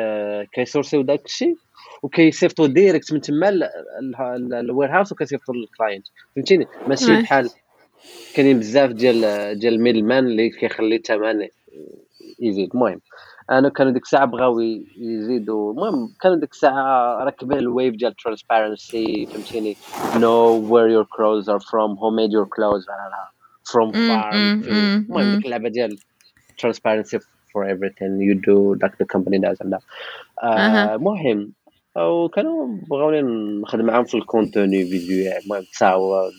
[0.53, 1.55] كيسورسيو داك الشيء
[2.03, 3.69] وكيصيفطوا direct من تما
[4.59, 7.49] ال warehouse وكيصيفطوا لل client فهمتيني؟ ماشي بحال
[8.35, 11.47] كاينين بزاف ديال ديال ال middle man اللي كيخلي الثمن
[12.39, 12.69] يزيد.
[12.73, 13.01] المهم
[13.51, 14.59] أنا كانوا ديك الساعة بغاو
[14.97, 19.75] يزيدوا المهم كانوا ديك الساعة راكبين ال wave ديال transparency فهمتيني؟
[20.13, 22.85] Know where your clothes are from who made your clothes
[23.71, 25.97] from farm المهم ديك اللعبة ديال
[26.61, 27.19] transparency
[27.53, 29.83] for everything you do like the company does and that.
[30.43, 31.53] المهم
[31.97, 33.21] وكانوا بغاوني
[33.61, 36.31] نخدم معاهم في ال contenu vidéo المهم تصاور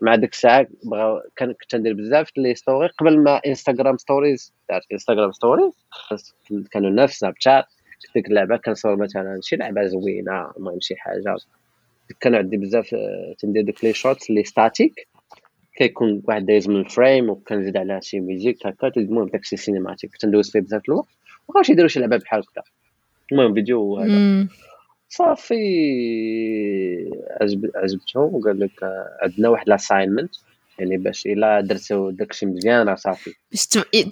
[0.00, 4.84] مع ديك الساعة بغاو كان كنت ندير بزاف les stories قبل ما Instagram stories تعرف
[4.92, 5.72] Instagram stories
[6.70, 7.64] كانوا نفس Snapchat
[8.14, 11.36] ديك اللعبة كنصور مثلا شي لعبة زوينة المهم شي حاجة.
[12.20, 12.96] كان عندي بزاف
[13.38, 15.08] تندير دوك les shots les statiques
[15.78, 20.16] كيكون واحد دايز من ال frame وكنزيد عليها شي music هكا المهم داكشي cinématique.
[20.16, 21.08] تندوز فيه بزاف الوقت
[21.48, 22.62] وبغاوش يديروا شي لعبه بحال هكا.
[23.32, 24.46] المهم فيديو هذا.
[25.08, 25.54] صافي.
[27.40, 28.70] عجب عجبتهم وقال لك
[29.22, 30.30] عندنا واحد ال assignment
[30.78, 33.34] يعني باش إلا درتو داكشي مزيان راه صافي.
[33.50, 33.68] باش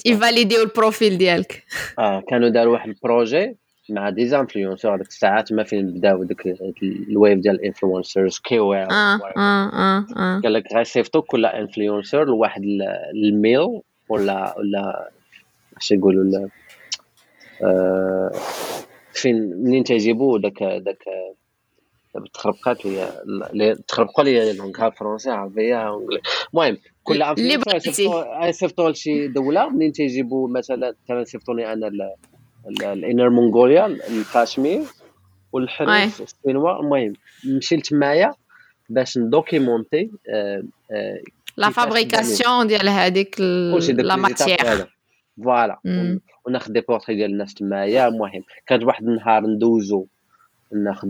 [0.07, 1.63] يفاليديو ال profil ديالك.
[1.99, 3.57] آه كانوا داروا واحد ال projet
[3.91, 6.47] مع des influenceurs هذيك الساعات ما فين بداو ديك
[6.83, 10.41] الويف ديال الانفلونسرز كي ويل آه آه آه آه.
[10.41, 12.63] قال لك غيصيفطوا كل انفلونسر لواحد
[13.15, 15.11] الميل ولا ولا
[15.77, 16.49] اش يقولوا
[17.63, 18.31] آه
[19.13, 21.05] فين منين تيجيبوا داك داك
[22.35, 22.87] تخربقات
[23.53, 26.01] لي تخربقوا لي لونغ فرونسي عربيه
[26.55, 31.91] المهم كل انفلونسر يصيفطوا لشي دولة منين تيجيبوا مثلا مثلا يصيفطوني أنا
[32.67, 34.83] ال Inner Mongolia الكاشمير
[35.53, 37.13] والحرير في السينوا المهم
[37.47, 38.35] نمشي لتمايا
[38.89, 40.11] باش ندوكيمونتي
[41.57, 44.89] la fabrication ديال هذيك la matière
[45.45, 45.81] voilà.
[46.47, 48.09] وناخذ des portraits ديال الناس تمايا.
[48.09, 50.07] المهم كانت واحد النهار ندوزو
[50.73, 51.09] ناخذ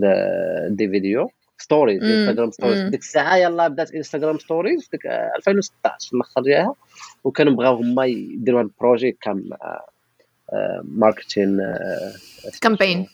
[0.69, 2.03] des vidéo stories.
[2.03, 5.05] Instagram stories ديك الساعة يلاه بدات Instagram stories ديك
[5.37, 6.75] 2016 الأخر ديالها
[7.23, 9.49] وكانوا بغاو هما يديروا هذا ال projet كان
[10.83, 11.75] marketing
[12.61, 13.07] campaign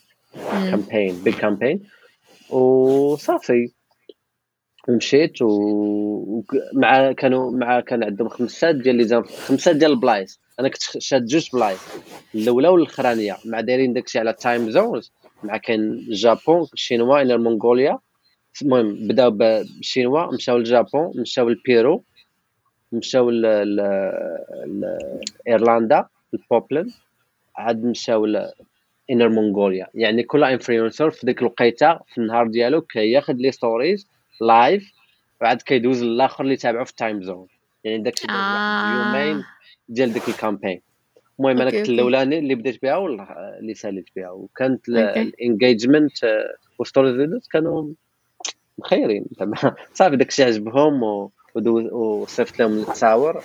[0.51, 1.83] campaign big campaign
[2.49, 3.71] وصافي.
[4.89, 11.25] مشيت ومع كانوا مع كان عندهم خمسة ديال les خمسة ديال البلايص أنا كنت شاد
[11.25, 11.79] جوج بلايص.
[12.35, 13.37] الأولى والأخرانية.
[13.45, 15.11] مع دايرين داكشي على time zones
[15.43, 17.99] مع كان الجابون الشينوا إلى المونغوليا
[18.61, 22.03] المهم بداو بالشينوا مشاو للجابون مشاو لبيرو.
[22.91, 23.29] مشاو
[25.47, 26.91] لايرلندا لا بولون
[27.57, 28.25] عاد مشاو
[29.11, 34.07] أون مونغوليا يعني كل influenceur في ديك الوقيتة في النهار ديالو كياخذ les stories
[34.41, 34.93] live
[35.41, 37.47] وعاد كيدوز للآخر اللي تابعو في ال time zone
[37.83, 39.15] يعني داكشي آه.
[39.15, 39.43] يومين
[39.89, 40.81] ديال ديك ال campagne
[41.39, 44.31] المهم أنا كنت الأولاني اللي بديت بها ولا اللي ساليت بها.
[44.31, 46.13] وكانت ال engagement
[46.79, 47.93] وال stories كانوا
[48.77, 49.25] مخيرين
[49.93, 53.43] صافي داكشي عجبهم وصيفط لهم التصاور.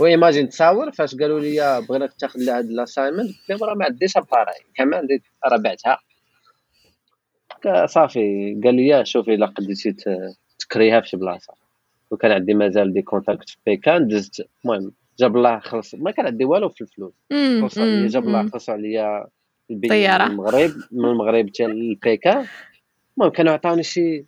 [0.00, 3.74] و imagine تصاور فاش قالوا لي بغيناك تاخذ لي هاد ال assignment قلت لهم راه
[3.74, 5.08] ما عنديش appareil كاميرا
[5.46, 5.98] راه بعتها.
[7.86, 9.96] صافي قال لي شوفي الا قدرتي
[10.58, 11.54] تكريها في شي بلاصة.
[12.10, 16.44] وكان عندي مازال des contacts في بيكين دزت المهم جاب الله خلص ما كان عندي
[16.44, 17.12] والو في الفلوس.
[18.06, 19.26] جاب الله خلصوا عليا
[19.88, 22.46] طياره من المغرب من المغرب حتى لبيكين
[23.18, 24.24] المهم كانوا عطاوني شي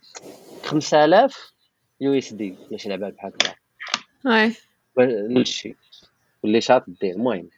[0.63, 1.53] 5000
[2.01, 3.33] USD ماشي لعبه بحال
[4.17, 4.53] هكا
[4.99, 5.75] هادشي
[6.43, 7.49] واللي شاط دير المهم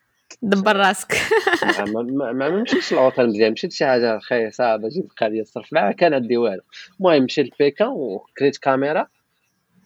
[0.42, 1.14] دبر راسك
[1.94, 3.52] ما ما مشيتش لوطيل مزيان.
[3.52, 5.74] مشيت شي حاجة رخيصه باش يبقى لي الصرف.
[5.74, 6.62] ما كان عندي والو.
[7.00, 9.08] المهم مشيت لبيكين وكريت كاميرا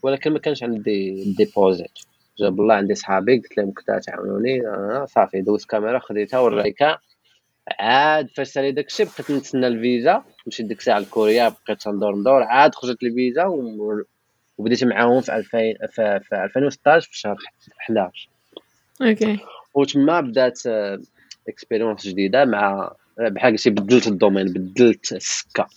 [0.04, 1.92] ولكن ما كانش عندي deposit
[2.40, 7.00] جاب الله عندي صحابي قلت لهم كنت تعاونوني آه صافي دوزت كاميرا خديتها كريتها.
[7.80, 10.24] عاد فاش سالي داكشي بقيت نتسنى الفيزا.
[10.48, 13.46] مشيت ديك الساعة لكوريا بقيت ندور ندور عاد خرجت الفيزا
[14.58, 17.38] وبديت معاهم في 2000 في, في 2016 في شهر
[17.82, 18.30] 11
[19.02, 19.40] ok.
[19.74, 20.62] وتما بدات
[21.48, 25.68] expérience جديدة مع بحال قلتي بدلت ال domaine بدلت السكة.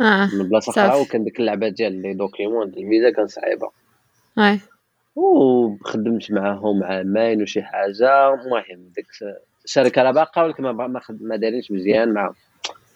[0.00, 3.70] آه من بلاصة أخرى وكان ديك اللعبة ديال les documents ديال الفيزا كان صعيبة.
[4.38, 4.60] اي
[5.16, 8.34] وخدمت معاهم عامين وشي حاجة.
[8.34, 9.06] المهم ديك
[9.64, 12.32] الشركة راه باقا ولكن ما ما دارينش مزيان مع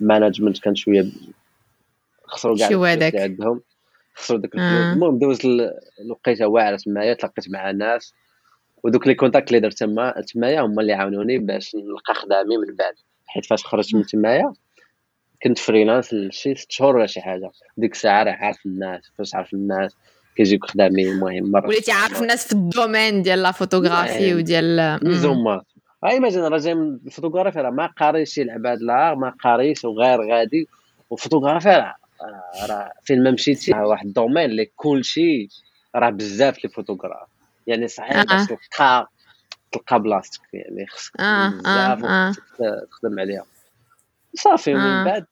[0.01, 1.05] management كان شوية
[2.25, 2.69] خسروا كاع
[3.23, 3.61] عندهم.
[4.15, 4.93] خسروا داك الفلوس آه.
[4.93, 5.45] المهم دوزت
[6.01, 8.15] الوقيته واعرة تمايا تلاقيت مع ناس
[8.83, 12.95] ودوك les contacts اللي درت تما تمايا هما اللي عاونوني باش نلقى خدامي من بعد.
[13.27, 14.53] حيت فاش خرجت من تمايا
[15.43, 17.51] كنت freelance لشي ست شهور ولا شي حاجة.
[17.77, 19.97] ديك الساعة راه عارف الناس فاش عارف الناس
[20.37, 21.67] كيجيوك خدامي المهم مرة.
[21.67, 25.63] وليتي عارف الناس في ال domaine ديال la photographie وديال زوما
[26.05, 30.69] imagine راه جاي من الفوتوغرافي راه ما قاريش يلعب هاد العار ما قاريش وغير غادي.
[31.11, 31.95] والفوتوغرافي راه
[32.69, 35.49] راه فين ما مشيتي واحد domaine اللي كلشي
[35.95, 37.29] راه بزاف les photographes
[37.67, 38.25] يعني صحيح آه.
[38.25, 39.09] باش تلقى
[39.73, 41.49] تلقى بلاصتك يعني خصك آه.
[41.49, 42.33] بزاف آه.
[42.91, 43.45] تخدم عليها
[44.35, 45.05] صافي ومن آه.
[45.05, 45.27] بعد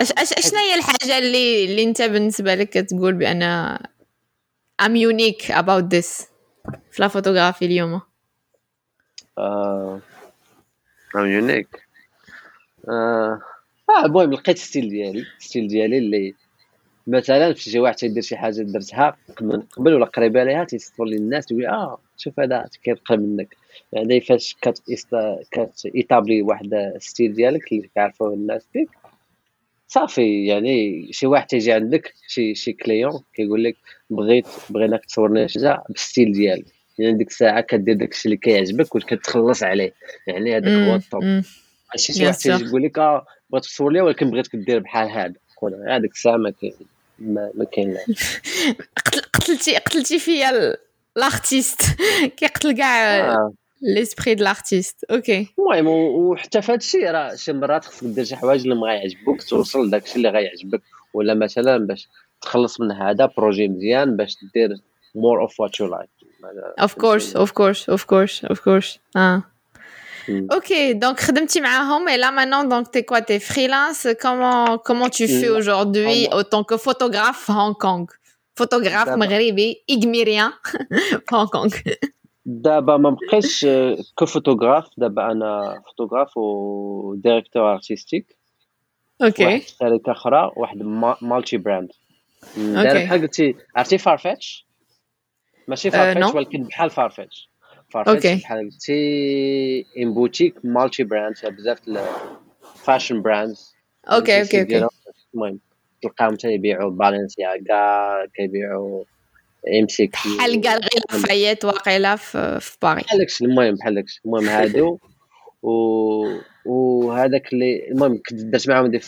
[0.00, 3.42] اش اش اشنا هي الحاجة اللي اللي أنت بالنسبة لك كتقول بأن
[4.80, 6.28] unique about this
[6.90, 8.00] في la photographie اليوم
[9.38, 11.68] unique
[13.90, 16.34] آه المهم لقيت style ديالي style ديالي اللي
[17.06, 21.16] مثلا في شي واحد تيدير شي حاجة درتها من قبل ولا قريبة ليها تيصيفط لي
[21.16, 23.56] الناس تقول آه شوف هذا كيكوبي منك.
[23.92, 24.56] يعني فاش
[25.52, 28.88] كتيطابلي واحد style ديالك اللي كيعرفوه الناس فيك
[29.88, 33.76] صافي يعني شي واحد تيجي عندك شي شي client كيقول لك
[34.10, 36.66] بغيت بغيناك تصورني شي حاجة بال style ديالك.
[36.98, 39.94] يعني ديك الساعة كدير داكشي اللي كيعجبك وكتخلص عليه.
[40.26, 41.24] يعني هذاك هو ال top.
[41.92, 45.34] ماشي شي واحد تيجي يقول لك آه بغيت تصور لي ولكن بغيتك دير بحال هذا
[45.88, 46.74] هذيك الساعة ما كاين
[47.18, 47.96] ما كاين
[49.34, 50.76] قتلتي قتلتي فيا
[51.16, 51.82] ال artiste
[52.36, 53.50] كيقتل كاع.
[53.82, 58.36] l'esprit de l'artiste ok المهم وحتى في هذا الشيء راه شي مرات خصك دير شي
[58.36, 60.82] حوايج اللي ما غيعجبوك توصل لذاك الشيء اللي غيعجبك
[61.14, 62.08] ولا مثلا باش
[62.40, 64.76] تخلص من هذا projet مزيان باش دير
[65.14, 66.08] more of what you like
[66.80, 69.42] of course of course of course of course آه.
[70.28, 73.20] Ok, donc خدمتي معاهم et là maintenant donc t'es quoi?
[73.22, 74.06] T'es freelance?
[74.20, 78.06] Comment comment tu fais aujourd'hui autant que photographe à Hong Kong?
[78.58, 80.52] Photographe مغربي إجميريان
[80.98, 81.72] في هونغ كونغ
[82.46, 83.66] دابا ما بقيتش
[84.18, 88.36] كفوتوغراف دابا أنا photographe و directeur artistique
[89.22, 90.82] ok واحد شركه أخرى واحد
[91.22, 91.92] multi-brand
[92.56, 94.66] داير بحال قلتي عرفتي فارفيتش
[95.68, 97.51] ماشي فارفيتش ولكن بحال فارفيتش
[97.92, 101.78] فارفيتش بحال قلتي une boutique multi-brand بزاف
[102.84, 103.74] fashion brands.
[104.06, 104.88] ok ok ok.
[105.34, 105.58] المهم
[106.02, 109.04] تلقاهم تيبيعوا بالنسياغا كيبيعوا
[109.80, 110.36] McQ.
[110.36, 113.04] بحال كاع Lafayette واقيلا في باريس.
[113.04, 114.20] بحال داكشي المهم بحال داكشي.
[114.24, 114.98] المهم هادو
[115.62, 115.72] و
[116.64, 119.00] وهذاك اللي المهم كنت درت معاهم des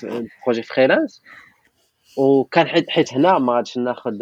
[0.46, 1.22] projets freelance.
[2.16, 4.12] وكان حيت حيت هنا ما غاديش ناخذ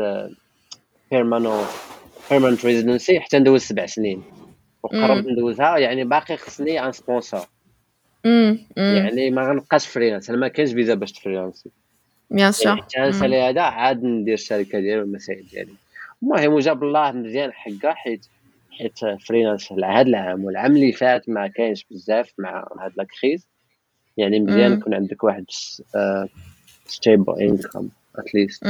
[1.11, 1.63] permanent
[2.31, 4.23] permanent residency حتى ندوز سبع سنين.
[4.83, 7.47] وقربت ندوزها يعني باقي خصني un sponsor
[8.77, 11.71] يعني ما غنبقاش freelance أنا ما كاينش فيزا باش ت freelanci.
[12.31, 15.73] bien sûr حتى هذا عاد ندير الشركة ديالي والمسائل ديالي.
[16.23, 18.27] المهم وجاب الله مزيان حقه حيت
[18.71, 23.49] حيت freelance هذا العام والعام اللي فات ما كاينش بزاف مع هاد crise
[24.17, 25.45] يعني مزيان يكون عندك واحد
[26.87, 28.67] stable income at least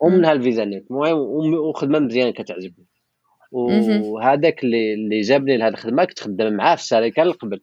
[0.00, 0.86] ومنها الفيزا نيت.
[0.90, 1.18] المهم
[1.54, 2.84] وخدمة مزيان كتعجبني.
[3.54, 7.60] وهذاك اللي اللي جابني لهذه الخدمة كنت خدام معاه في الشركة اللي قبل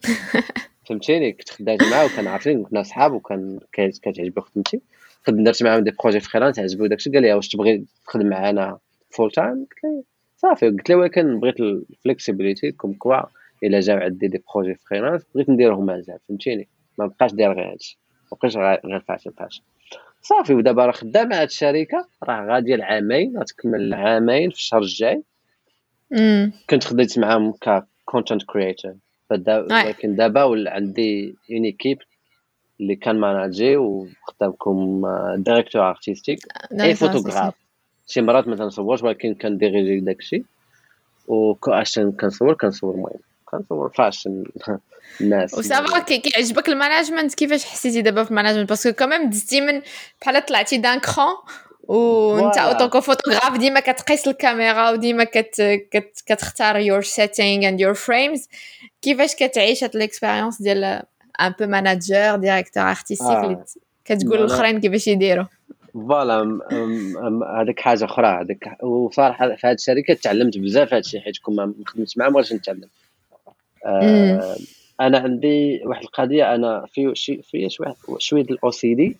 [0.88, 4.80] فهمتيني؟ كنت خدامت معاه وكان عارفين كنا صحاب وكان كتعجبو خدمتي
[5.22, 8.78] خدمت درت معاهم des projets freelance عجبو داكشي قال لي واش تبغي تخدم معانا
[9.10, 10.04] full time قلت له
[10.36, 10.68] صافي.
[10.68, 13.20] قلت له ولكن بغيت ال flexibilité comme quoi
[13.64, 17.98] إلا جاو عندي des projets freelance بغيت نديرهم مازال فهمتيني؟ ما بقاش داير غير هادشي
[18.32, 18.56] ما بقاش
[18.86, 19.62] غير فاشل فاشل
[20.22, 22.08] صافي ودابا راه خدام مع هاد الشركة.
[22.24, 25.22] راه غادي العامين غتكمل العامين في الشهر الجاي.
[26.70, 27.54] كنت خديت معاهم
[28.04, 28.94] content creator
[29.30, 31.98] ولكن دابا عندي une équipe
[32.80, 35.02] اللي كان manager وخدام comme
[35.36, 36.38] directeur artistique
[36.72, 37.54] et photographe
[38.06, 40.44] شي مرات ما تنصورش ولكن كن diriger داكشي.
[41.28, 43.27] و عشان كنصور كنصور المهم.
[43.50, 44.44] كنصور فاشن
[45.20, 45.54] الناس.
[45.54, 49.82] وصافا كيعجبك ال management كيفاش حسيتي دابا في ال management؟ parce que كمان دزتي من
[50.20, 51.36] بحال طلعتي d'un cran
[51.88, 57.80] وانت en tant que photographe ديما كتقيس الكاميرا وديما كت كت كتختار your setting and
[57.80, 58.48] your frames
[59.02, 60.84] كيفاش كتعيش هاد l'expérience ديال
[61.40, 63.58] un peu manager directeur artistique
[64.04, 65.44] كتقول الاخرين كيفاش يديروا.
[65.94, 66.58] voilà
[67.60, 71.74] هذيك حاجة أخرى هذيك وصراحة في هذه الشركة تعلمت بزاف هذا الشيء حيت كون ما
[71.86, 72.88] خدمتش معاهم واش نتعلم
[73.88, 74.56] آه
[75.00, 77.68] أنا عندي واحد القضية أنا في شي في
[78.18, 79.16] شوية ال OCD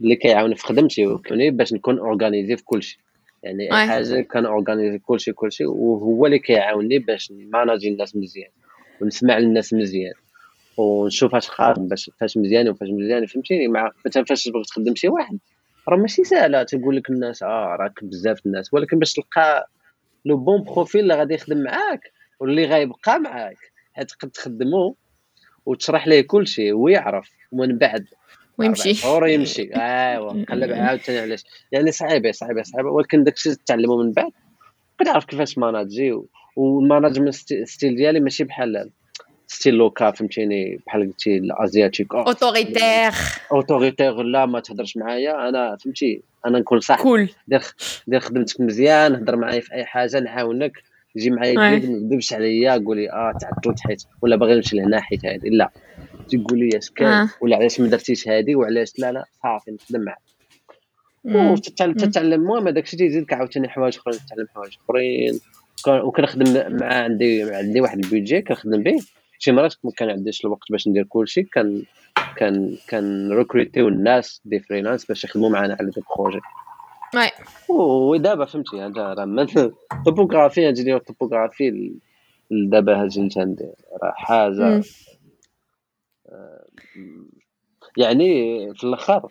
[0.00, 2.98] اللي كيعاوني في خدمتي وكوني باش نكون organisé في كل شيء
[3.42, 7.88] يعني أي حاجة كان organisé كل شيء كل شيء وهو اللي كيعاوني باش ن manager
[7.88, 8.50] الناس مزيان
[9.00, 10.14] ونسمع للناس مزيان
[10.76, 15.08] ونشوف اش خارج باش فاش مزيان وفاش مزيان فهمتيني؟ مع مثلا فاش تبغي تخدم شي
[15.08, 15.38] واحد
[15.88, 19.68] راه ماشي ساهله تقول لك الناس آه راك بزاف الناس ولكن باش تلقى
[20.24, 22.12] le bon profil اللي غادي يخدم معاك
[22.42, 23.58] واللي غيبقى معاك.
[24.08, 24.96] تقد تخدمو
[25.66, 28.06] وتشرح ليه كل شيء ويعرف ومن بعد
[28.58, 28.94] ويمشي.
[28.94, 29.70] فورا يمشي.
[29.76, 31.44] أيوا قلب عاوتاني علاش.
[31.72, 32.90] يعني صعيبة صعيبة صعيبة.
[32.90, 34.30] ولكن داكشي تعلمه من بعد.
[35.00, 36.18] كتعرف كيفاش manager
[36.56, 37.34] وال management
[37.64, 38.90] style ديالي ماشي بحال
[39.46, 42.14] style لوكا فهمتيني؟ بحال قلتي ال asiatique.
[42.14, 43.12] autoritaire
[43.52, 45.48] autoritaire لا ما تهضرش معايا.
[45.48, 47.02] أنا فهمتي أنا نكون صح.
[47.02, 47.62] cool دير
[48.06, 50.72] دير خدمتك مزيان هضر معايا في أي حاجة نعاونك.
[51.16, 55.26] يجي معايا ما تكذبش عليا قول لي آه تعطلت حيت ولا باغي نمشي لهنا حيت
[55.26, 55.70] هذه لا.
[56.28, 57.28] تقول لي اش كان؟ آه.
[57.40, 59.24] ولا علاش ما درتيش هذه وعلاش؟ لا لا.
[59.42, 60.18] صافي نخدم معاك.
[61.84, 65.40] وتتعلم المهم هذاك الشيء تيزيدك عاوتاني حوايج أخرين تتعلم حوايج أخرين.
[65.88, 68.98] وكنخدم مع عندي عندي واحد ال budget كنخدم به.
[69.38, 71.42] شي مرات ما كان عنديش الوقت باش ندير كلشي.
[71.42, 71.82] كان
[72.36, 76.40] كان كان recruter الناس des freelances باش يخدموا معنا على des projets
[77.14, 77.30] oui
[77.68, 78.76] ودابا فهمتي.
[78.76, 79.38] راه من
[79.92, 81.92] ال topographie هادي ال topographie
[82.50, 83.64] دابا هاجي عندي
[84.02, 84.82] راه حاجة
[86.28, 86.64] آه،
[87.96, 88.28] يعني
[88.74, 89.28] في الآخر.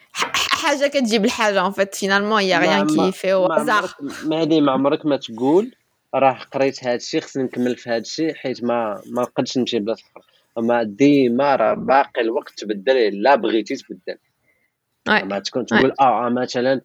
[0.51, 3.89] حاجة كتجيب الحاجة en fait finalement y a rien qui fait hasard
[4.25, 5.75] ما هذه ما عمرك ما تقول
[6.15, 10.03] راه قريت هذا الشيء خصني نكمل في هذا الشيء حيت ما ما نقدش نمشي بلاصة
[10.11, 10.23] أخرى.
[10.57, 14.17] أما ديما راه باقي الوقت تبدل لا بغيتي تبدل.
[15.07, 16.81] ما تكون تقول آه, آه مثلا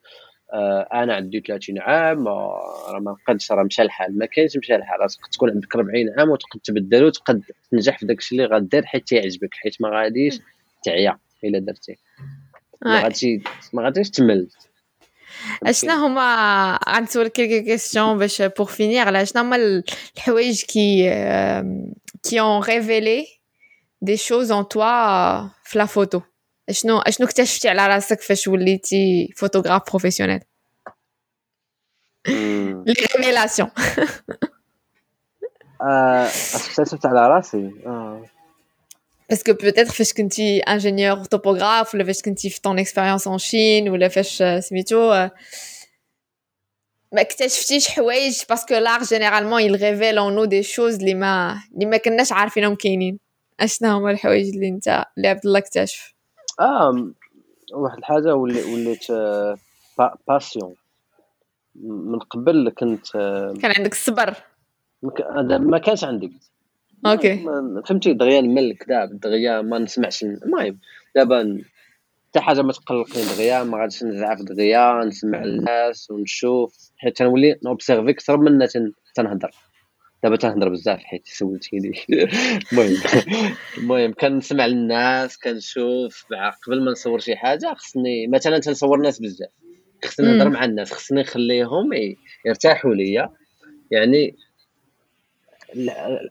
[0.92, 5.26] أنا عندي 30 عام راه ما نقدش راه مشى الحال ما كاينش مشى الحال راسك
[5.32, 9.54] تكون عندك 40 عام وتقد تبدل وتقد تنجح في داك الشيء اللي غدير حيت يعجبك
[9.54, 10.40] حيت ما غاديش
[10.84, 11.94] تعيا إلا درتيه
[12.84, 13.42] ما غاديش
[13.72, 14.48] ما غاديش تمل.
[15.66, 19.56] أشنا هما غنسولك quelques questions باش pour finir على شنو هما
[20.16, 21.10] الحوايج qui
[22.22, 23.26] qui ont révélé
[24.02, 26.20] des choses en toi في la photo
[26.68, 30.40] اشنو اشنو اكتشفتي على راسك فاش وليتي photographe professionnel
[32.86, 33.70] les révélations
[36.54, 37.70] اكتشفت على راسي
[39.30, 43.88] parce que peut-être فاش كنتي ingénieur topographe ولا فاش كنتي في ton expérience en Chine
[43.88, 45.28] ولا فاش سميتو
[47.12, 51.62] ما اكتشفتيش حوايج parce que l'art généralement il révèle en nous des choses اللي ما
[51.74, 53.18] اللي ما كناش عارفينهم كاينين
[53.60, 56.15] اشنا هما الحوايج اللي انت اللي عبد الله اكتشف
[56.60, 57.10] آه
[57.72, 59.06] واحد الحاجة ولي وليت
[60.28, 60.74] patient
[61.84, 63.12] من قبل كنت
[63.62, 64.34] كان عندك الصبر
[65.58, 66.32] ما كانش عندي.
[67.06, 67.44] OK.
[67.86, 70.78] فهمتي؟ دغيا نمل كذا دغيا ما نسمعش المهم
[71.14, 71.62] دابا
[72.28, 76.90] حتى حاجة ما تقلقني دغيا ما غاديش نزعف دغيا نسمع الناس ونشوف.
[76.96, 78.66] حيت تنولي ن observer أكثر من
[79.14, 79.50] تنهضر.
[80.26, 81.92] دابا تنهضر بزاف حيت سولتيني
[82.72, 82.96] المهم
[83.78, 86.26] المهم كنسمع للناس كنشوف
[86.66, 89.48] قبل ما نصور شي حاجة خصني مثلا تنصور ناس بزاف.
[90.04, 91.90] خصني نهضر مع الناس خصني نخليهم
[92.46, 93.30] يرتاحوا ليا.
[93.90, 94.36] يعني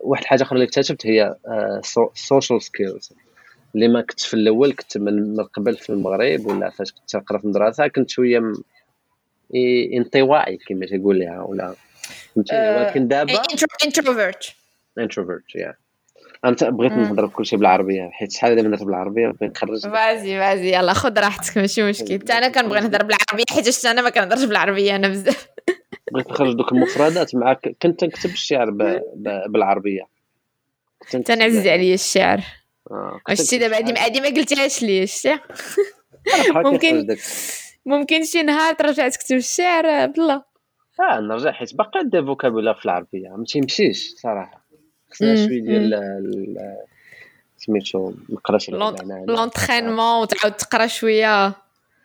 [0.02, 1.36] واحد الحاجة أخرى اللي اكتشفت هي
[2.14, 3.14] ال social skills
[3.76, 7.46] اللي ما كنت في الأول كنت من قبل في المغرب ولا فاش كنت نقرا في
[7.46, 8.54] المدرسة كنت شوية
[9.98, 11.76] انطوائي كما تقول لها ولا
[12.38, 13.42] ولكن دابا
[13.86, 14.56] introvert
[15.00, 15.76] introvert يا
[16.46, 19.82] أنا بغيت نهضر بكل شيء بالعربية حيت شحال دابا نهضر بالعربية؟ بغيت نخرج.
[19.82, 22.20] vas-y vas-y يلا خذ راحتك ماشي مشكل.
[22.20, 25.48] حتى أنا كنبغي نهضر بالعربية حيت أنا ما كنهضرش بالعربية أنا بزاف.
[26.12, 27.76] بغيت نخرج دوك المفردات معاك.
[27.82, 28.70] كنت نكتب الشعر
[29.48, 30.08] بالعربية.
[31.12, 32.42] كنت عزيز عليا الشعر.
[33.34, 35.40] شتي دابا هادي ما قلتيهاش لي شتي
[36.56, 37.08] ممكن
[37.86, 40.44] ممكن شي نهار ترجع تكتب الشعر بالله
[41.00, 42.22] آه نرجع حيت باقي عندي
[42.74, 44.66] في العربية ما تيمشيش صراحة.
[45.12, 46.18] خصنا شوية ديال
[47.58, 48.72] سميتو نقرأ شي
[49.28, 51.54] l'entraînement وتعاود تقرأ شوية.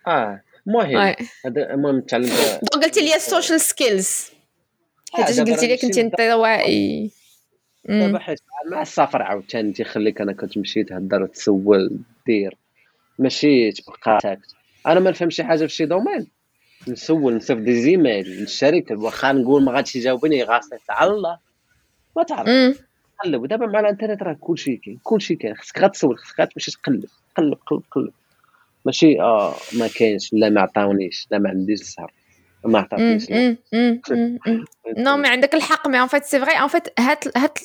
[0.07, 1.15] آه المهم
[1.47, 2.27] هذا المهم تعلم
[2.73, 4.31] donc قلتي لي ال social skills
[5.13, 7.11] حيت قلتي لي كنتي انطوائي.
[7.85, 12.57] دابا حيت مع السفر عاوتاني تيخليك أنا كنت مشيت تهضر تسول دير.
[13.19, 14.55] ماشي تبقى ساكت.
[14.87, 16.27] أنا ما نفهم شي حاجة في شي domaine
[16.89, 21.39] نسول نصيفط des emails للشركه واخا نقول ما غاديش يجاوبني غاصي على الله
[22.17, 22.49] ما تعرف.
[23.25, 23.43] قلب.
[23.43, 25.57] ودابا مع الانترنت راه كلشي كاين كلشي كاين.
[25.57, 27.05] خصك غير تسول خصك غير تمشي تقلب
[27.37, 28.13] قلب قلب قلب
[28.85, 32.13] ماشي آه ما كاينش لا ما عطاونيش لا ما عنديش الزهر
[32.65, 33.31] ما عطاتنيش
[34.99, 37.59] non mais عندك الحق mais en fait c'est vrai en fait هات هات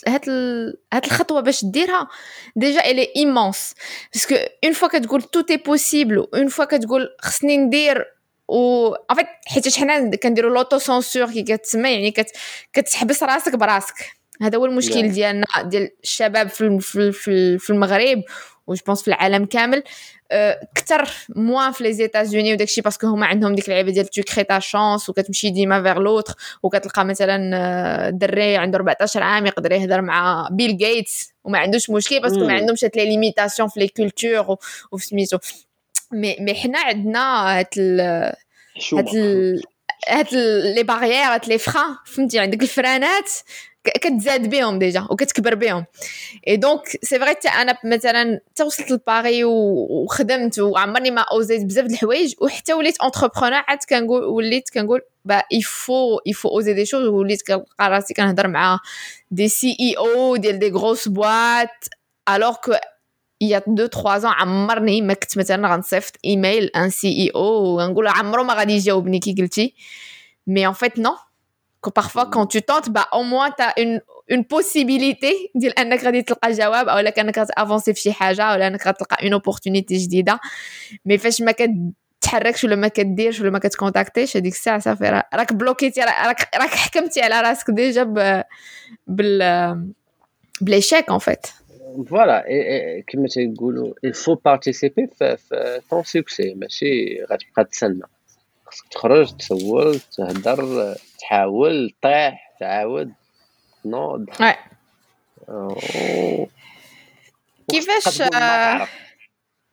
[0.94, 2.08] هات الخطوة باش ديرها
[2.56, 3.74] déjà elle est immense
[4.14, 8.15] parce que une fois كتقول tout est possible une fois كتقول خصني ندير
[8.48, 12.32] و en fait حيت حنا كنديرو l'auto-censure كي كتسمى يعني كت...
[12.74, 13.96] كتحبس راسك براسك.
[14.42, 16.80] هذا هو المشكل ديالنا ديال الشباب في
[17.12, 18.24] في في المغرب
[18.68, 19.84] و je pense في العالم كامل.
[20.76, 24.44] كثر moins في les États-Unis وداكشي parce que هما عندهم ديك اللعيبة ديال tu crées
[24.44, 30.50] ta chance وكتمشي ديما vers l'autre وكتلقى مثلا دري عنده 14 عام يقدر يهضر مع
[30.52, 34.58] بيل غيتس وما عندوش مشكل parce que ما عندهمش هاد les limitations في les cultures
[34.92, 35.38] وفي سميتو.
[36.12, 37.68] مي مي حنا عندنا هاد
[38.94, 39.08] هاد
[40.08, 40.34] هاد
[40.76, 43.32] les barrières هاد les freins فهمتي؟ عندك الفرانات
[43.84, 45.86] كتزاد بهم déjà وكتكبر بهم.
[46.48, 52.34] et donc c'est vrai أنا مثلا توصلت لباري وخدمت وعمرني ما أوزيت بزاف د الحوايج
[52.42, 57.08] وحتى وليت entrepreneur عاد كنقول وليت كنقول bah il faut il faut oser des choses
[57.08, 58.80] وليت كنلقى راسي كنهضر مع
[59.32, 61.70] des CEO ديال des grosses boîtes
[62.30, 62.74] alors que
[63.42, 67.78] il y a deux trois ans عمرني ما كنت مثلا غنصيفط email à un CEO
[67.78, 69.74] ونقول عمرو ما غادي يجاوبني كي قلتي
[70.48, 71.16] mais en fait non
[71.86, 76.04] que parfois quand tu tentes bah au moins tu as une une possibilité ديال انك
[76.04, 80.40] غادي تلقى جواب أو انك غتافونسي في شي حاجة ولا انك غتلقى une opportunité جديده
[81.06, 81.54] mais فاش ما
[82.22, 87.22] كتحركش ولا ما كديرش ولا ما كتكونتاكتيش هذيك الساعة صافي راك بلوكيتي راك راك حكمتي
[87.22, 88.44] على راسك déjà ب
[89.08, 89.94] بال
[90.62, 91.48] بليشيك ان فيت
[92.11, 92.45] فوالا
[93.07, 98.03] كما تيقولوا الفو بارتيسيبي في طون سوكسي ماشي غتبقى تسنى
[98.67, 103.13] خصك تخرج تسول تهدر تحاول طيح تعاود
[103.85, 104.27] نوض
[107.71, 108.23] كيفاش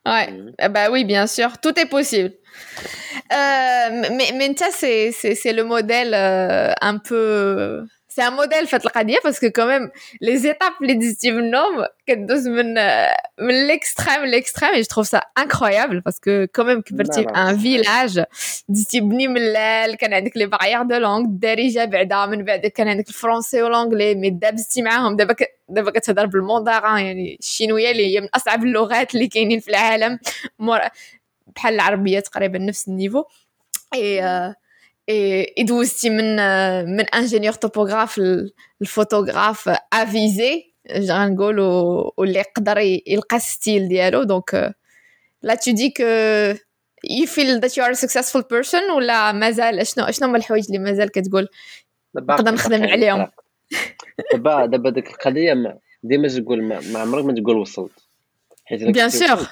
[0.07, 0.29] Ouais,
[0.69, 2.31] bah oui, bien sûr, tout est possible.
[3.33, 9.18] Euh, mais, mais ça, c'est le modèle euh, un peu C'est un modèle fait القضية
[9.22, 9.90] parce que quand même
[10.20, 12.74] les étapes les ديتي منهم كدوز من
[13.38, 18.24] من l'extrême l'extrême et je trouve ça incroyable parce que quand même كبرتي un village
[18.68, 22.88] ديتي بني من الليل كان عندك لي باريير دو لونغ الدارجه بعدا من بعد كان
[22.88, 25.34] عندك الفرونسي والانجلي مي دابزتي معاهم دابا
[25.68, 30.18] دابا كتهضر بالمونداران يعني الشينويه اللي هي من اصعب اللغات اللي كاينين في العالم
[31.56, 33.24] بحال العربيه تقريبا نفس النيفو
[33.94, 34.22] اي
[35.58, 36.36] اي دوزتي من
[36.96, 38.20] من إنجينيور توبوغراف
[38.82, 40.72] الفوتوغراف أفيزي
[41.10, 41.60] نقول
[42.16, 44.22] واللي يقدر يلقى ستيل ديالو.
[44.22, 44.74] دونك
[45.42, 46.04] لا تو دي كو
[47.26, 51.10] feel that you are a successful person ولا مازال؟ شنو شنو هما الحوايج اللي مازال
[51.10, 51.48] كتقول
[52.14, 53.28] نقدر نخدم عليهم؟
[54.32, 57.92] دابا دابا ديك القضية ديما تقول ما عمرك ما تقول وصلت.
[58.64, 59.48] حيت bien sûr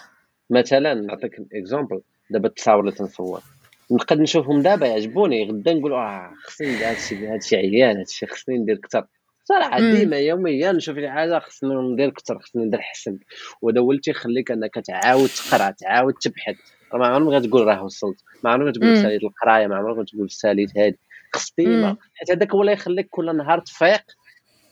[0.50, 3.42] مثلا نعطيك exemple دابا التصاور اللي تنصور.
[3.90, 8.76] نقد نشوفهم دابا يعجبوني غدا نقول آه خصني ندير هادشي هادشي عيان هادشي خصني ندير
[8.76, 9.06] أكثر
[9.44, 13.18] صراحة ديما يوميا نشوف شي حاجة خصني ندير أكثر خصني ندير احسن
[13.62, 16.56] وهذا هو اللي تيخليك أنك تعاود تقرأ تعاود تبحث.
[16.94, 20.98] ما عمرك غتقول راه وصلت ما عمرك غتقول ساليت القراية ما عمرك غتقول ساليت هادي
[21.34, 24.02] خص ديما حيت هذاك هو اللي يخليك كل نهار تفيق.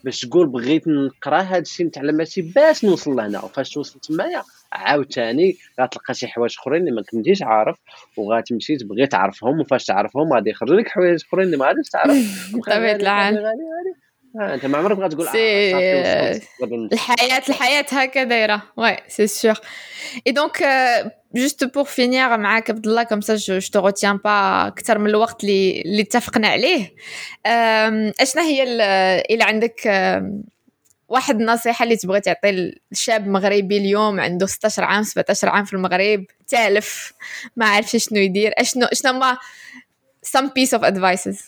[0.05, 3.45] باش تقول بغيت نقرا هذا الشيء نتعلم باش نوصل لهنا.
[3.45, 4.43] وفاش توصل تمايا
[4.73, 7.77] عاوتاني غتلقى شي حوايج اخرين اللي ما كنتيش عارف
[8.17, 12.17] وغتمشي تبغي تعرفهم وفاش تعرفهم غادي يخرجوا لك حوايج اخرين اللي ما غاديش تعرف.
[12.55, 13.39] بطبيعة الحال.
[14.41, 16.41] آه أنت ما عمرك بغا تقول آه
[16.93, 19.55] الحياة الحياة هكا دايره ouais c'est sûr
[20.27, 20.63] et donc
[21.35, 25.45] juste pour finir معاك عبد الله comme ça je te retiens pas أكثر من الوقت
[25.45, 26.95] اللي اللي اتفقنا عليه.
[28.21, 28.63] اشنا هي
[29.31, 29.81] الا عندك
[31.09, 36.25] واحد النصيحه اللي تبغي تعطي لشاب مغربي اليوم عنده 16 عام 17 عام في المغرب؟
[36.49, 37.13] تالف
[37.57, 38.53] ما عارفش شنو يدير.
[38.59, 39.39] اشنو شنو ما؟
[40.27, 41.45] some piece of advices.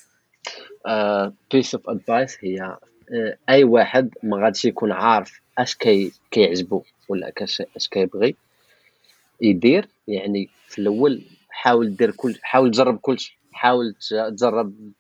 [1.53, 2.77] piece of advice هي
[3.11, 7.33] uh, أي واحد ما غاديش يكون عارف اش كي كيعجبو ولا
[7.77, 8.37] اش كيبغي.
[9.41, 13.95] يدير يعني في الأول حاول دير كل حاول تجرب كلشي حاول
[14.37, 14.93] تجرب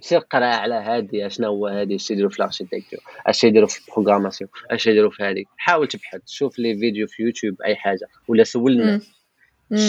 [0.00, 3.88] سير قرا على هادي اشنا هو هادي أش يديروا في ال architecture أش يديروا في
[3.88, 5.46] ال programmation أش يديروا في هادي.
[5.56, 9.08] حاول تبحث شوف les vidéos في يوتيوب أي حاجة ولا سول الناس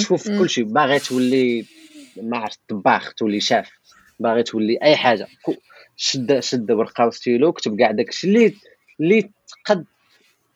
[0.01, 1.65] شوف كلشي باغي تولي
[2.21, 3.71] ما عرفت طباخ تولي شاف
[4.19, 5.27] باغي تولي أي حاجة.
[5.97, 8.53] شد شد ورقه وستيلو كتب كاع داكشي اللي
[8.99, 9.85] اللي تقد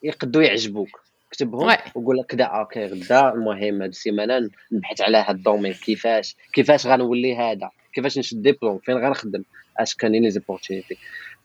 [0.03, 1.03] يقدو يعجبوك.
[1.33, 6.35] كتبهم وقول لك كدا OK غدا المهم هاد السيمانة نبحث على هاد ال domaine كيفاش
[6.53, 9.43] كيفاش غنولي هذا؟ كيفاش نشد ديبلوم؟ فين غنخدم؟
[9.77, 10.97] أش كاينين les opportunités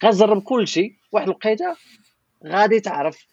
[0.04, 1.76] غنجرب كلشي واحد الوقيتة
[2.46, 3.26] غادي تعرف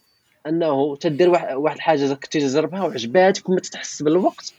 [0.47, 4.53] أنه تدير واحد الحاجة كنتي تجربها وعجباتك وما تحس بالوقت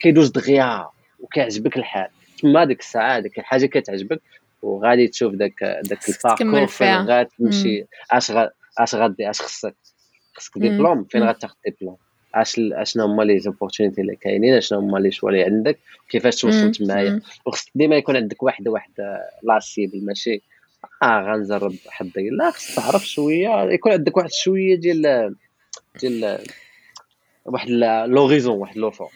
[0.00, 0.88] كيدوز دغيا
[1.20, 2.08] وكيعجبك الحال.
[2.42, 4.20] تما ديك الساعة ديك الحاجة كتعجبك
[4.62, 8.32] وغادي تشوف داك داك ال parcours فين غاتمشي أش
[8.78, 9.74] أش غادي أش خصك.
[10.36, 11.96] خصك ديبلوم فين غتاخذ ديبلوم
[12.34, 15.78] اش اشنا هما les opportunités اللي كاينين اشنا هما les choix اللي عندك؟
[16.08, 18.92] كيفاش توصل تمايا وخصك ديما يكون عندك واحد واحد
[19.42, 20.42] la cible ماشي
[21.02, 23.62] آه غنجرب حظي لا خصك تعرف شوية.
[23.62, 25.34] يكون عندك واحد شوية ديال
[26.00, 26.38] ديال
[27.44, 27.68] واحد
[28.06, 29.10] l'horizon واحد l'effort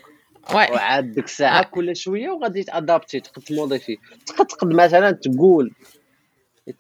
[0.55, 3.99] وعاد ديك الساعة كل شوية وغادي ت adapter تقد ت modifier.
[4.27, 5.73] تقد تقد مثلا تقول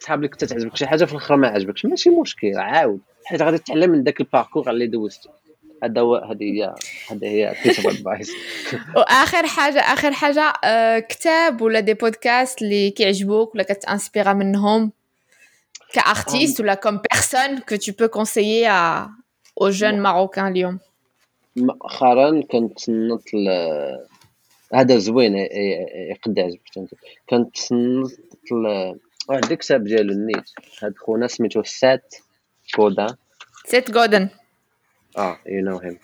[0.00, 0.76] تحاب لك تعجبك.
[0.76, 3.00] شي حاجة في الآخر ما عجبكش ماشي مشكل عاود.
[3.24, 5.28] حيت غادي تتعلم من داك ال parcours اللي دوزتي
[5.84, 6.74] هذا هو هذه هي
[7.10, 8.32] هذه هي best advice
[8.96, 14.92] واخر حاجة آخر حاجة آه، كتاب ولا des podcasts اللي كيعجبوك ولا كت inspirer منهم؟
[15.92, 20.78] qu'artiste ولا comme personne que tu peux conseiller aux jeunes marocains اليوم
[21.56, 23.48] مؤخرا كنت ل...
[24.74, 26.60] هذا زوين يقد يعجبك
[27.28, 27.56] كنت
[29.30, 30.50] واحد الكتاب ديالو النيت.
[30.82, 32.14] هاد خونا سميتو Seth
[32.74, 33.16] Godin
[33.66, 34.28] Seth Godin
[35.18, 35.98] آه you know him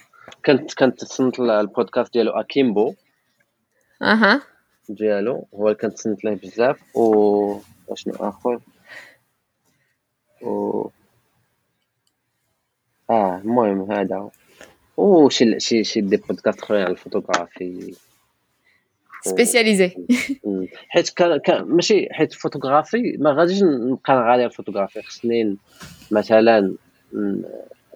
[0.46, 2.94] كنت كنت تصنت البودكاست ديالو Akimbo.
[4.02, 4.42] أها.
[4.88, 5.46] ديالو.
[5.54, 6.96] هو اللي كنت تصنت ليه بزاف.
[6.96, 7.58] و
[7.88, 8.60] أشنو آخر؟
[10.42, 10.88] و
[13.10, 14.30] آه المهم هذا
[14.96, 17.94] و شي شي شي des podcasts أخرين على ال photographie.
[19.22, 19.90] spécialisés.
[20.88, 25.02] حيت ماشي حيت الفوتوغرافي ما غاديش نبقى غادي على الفوتوغرافي.
[25.02, 25.56] خصني
[26.10, 26.74] مثلا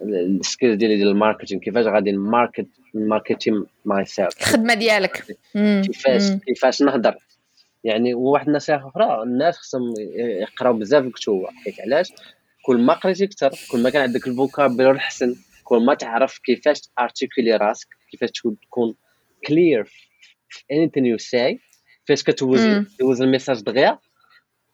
[0.03, 5.37] ال skills ديالي ديال ال marketing كيفاش غادي ن market marketing myself الخدمة ديالك.
[5.53, 7.15] كيفاش كيفاش نهضر؟
[7.83, 12.11] يعني وواحد النصيحة أخرى الناس خصهم يقراو بزاف الكتب حيت علاش؟
[12.65, 16.81] كل ما قريتي أكثر كل ما كان عندك ال vocabulaire احسن كل ما تعرف كيفاش
[16.99, 18.95] articuler راسك كيفاش تكون
[19.47, 20.10] clair
[20.73, 21.57] anything you say
[22.07, 23.99] فاش كتوز توز ال message دغيا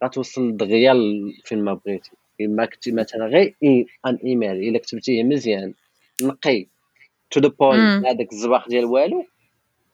[0.04, 0.94] غتوصل دغيا
[1.44, 2.12] فين ما بغيتي
[2.42, 3.56] اما كنتي مثلا غير
[4.08, 5.74] un email الا كتبتيه مزيان
[6.22, 6.68] نقي
[7.32, 9.26] to the point هذاك الزواق ديال والو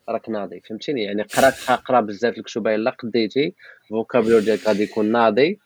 [0.09, 3.53] راك ناضي فهمتيني يعني قرات قرا بزاف الكتب الا قديتي
[3.83, 5.59] ال vocabulaire ديالك غادي يكون ناضي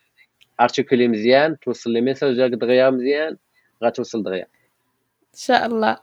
[0.62, 3.38] articuler مزيان توصل les messages ديالك دغيا مزيان
[3.84, 4.48] غتوصل دغيا
[5.34, 5.98] ان شاء الله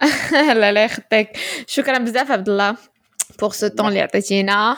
[0.60, 1.28] لا لا يخطيك
[1.66, 2.76] شكرا بزاف عبد الله
[3.40, 4.76] pour ce temps اللي عطيتينا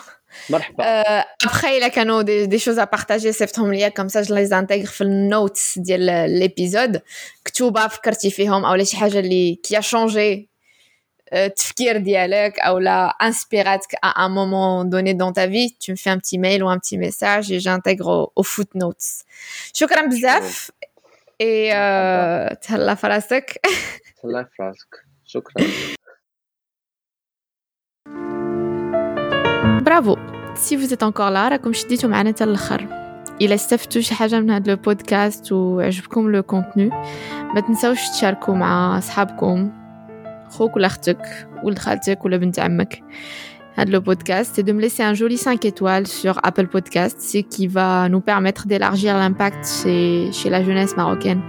[0.51, 0.85] مرحبا
[1.45, 5.01] ابخي الا كانوا des, des choses à partager صيفطهم ليا comme ça les intègre في
[5.01, 7.03] ال notes ديال l'épisode
[7.45, 10.49] كتوبه فكرتي فيهم أو شي حاجة اللي كي changer
[11.33, 15.97] التفكير ديالك أو لا inspirer اتك à un moment donné dans ta vie tu me
[15.97, 19.25] fais un petit mail ou un petit message et j'intègre au footnotes.
[19.73, 20.71] شكرا بزاف
[21.41, 21.71] اي
[22.55, 23.61] تهلا في راسك
[24.23, 25.67] تهلا في راسك شكرا
[29.86, 30.18] برافو
[30.56, 32.88] سي vous êtes encore là راكم شديتو معنا حتى الاخر
[33.42, 36.90] الا استفدتوا شي حاجه من هذا البودكاست وعجبكم لو كونتوني
[37.56, 39.72] ما تنساوش تشاركوا مع اصحابكم
[40.50, 43.04] خوك ولا اختك ولد خالتك ولا بنت عمك
[43.76, 47.38] هذا le podcast et de me laisser un joli 5 étoiles sur Apple Podcast, ce
[47.38, 51.42] qui va nous permettre d'élargir l'impact chez, chez la jeunesse marocaine.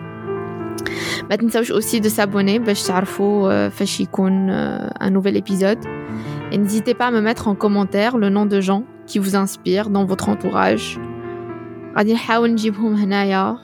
[1.30, 4.50] ما تنساوش aussi de s'abonner باش تعرفوا فاش يكون
[4.90, 5.95] un nouvel épisode.
[6.50, 9.90] Et n'hésitez pas à me mettre en commentaire le nom de gens qui vous inspirent
[9.90, 10.98] dans votre entourage.
[11.96, 13.56] غادي نحاول نجيبهم هنايا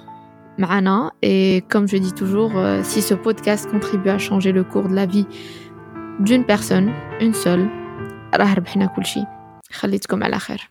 [0.59, 4.89] معنا et comme je dis toujours euh, si ce podcast contribue à changer le cours
[4.89, 5.27] de la vie
[6.21, 7.69] d'une personne une seule
[8.35, 9.25] راه ربحنا كل شيء
[9.73, 10.71] خليتكم على خير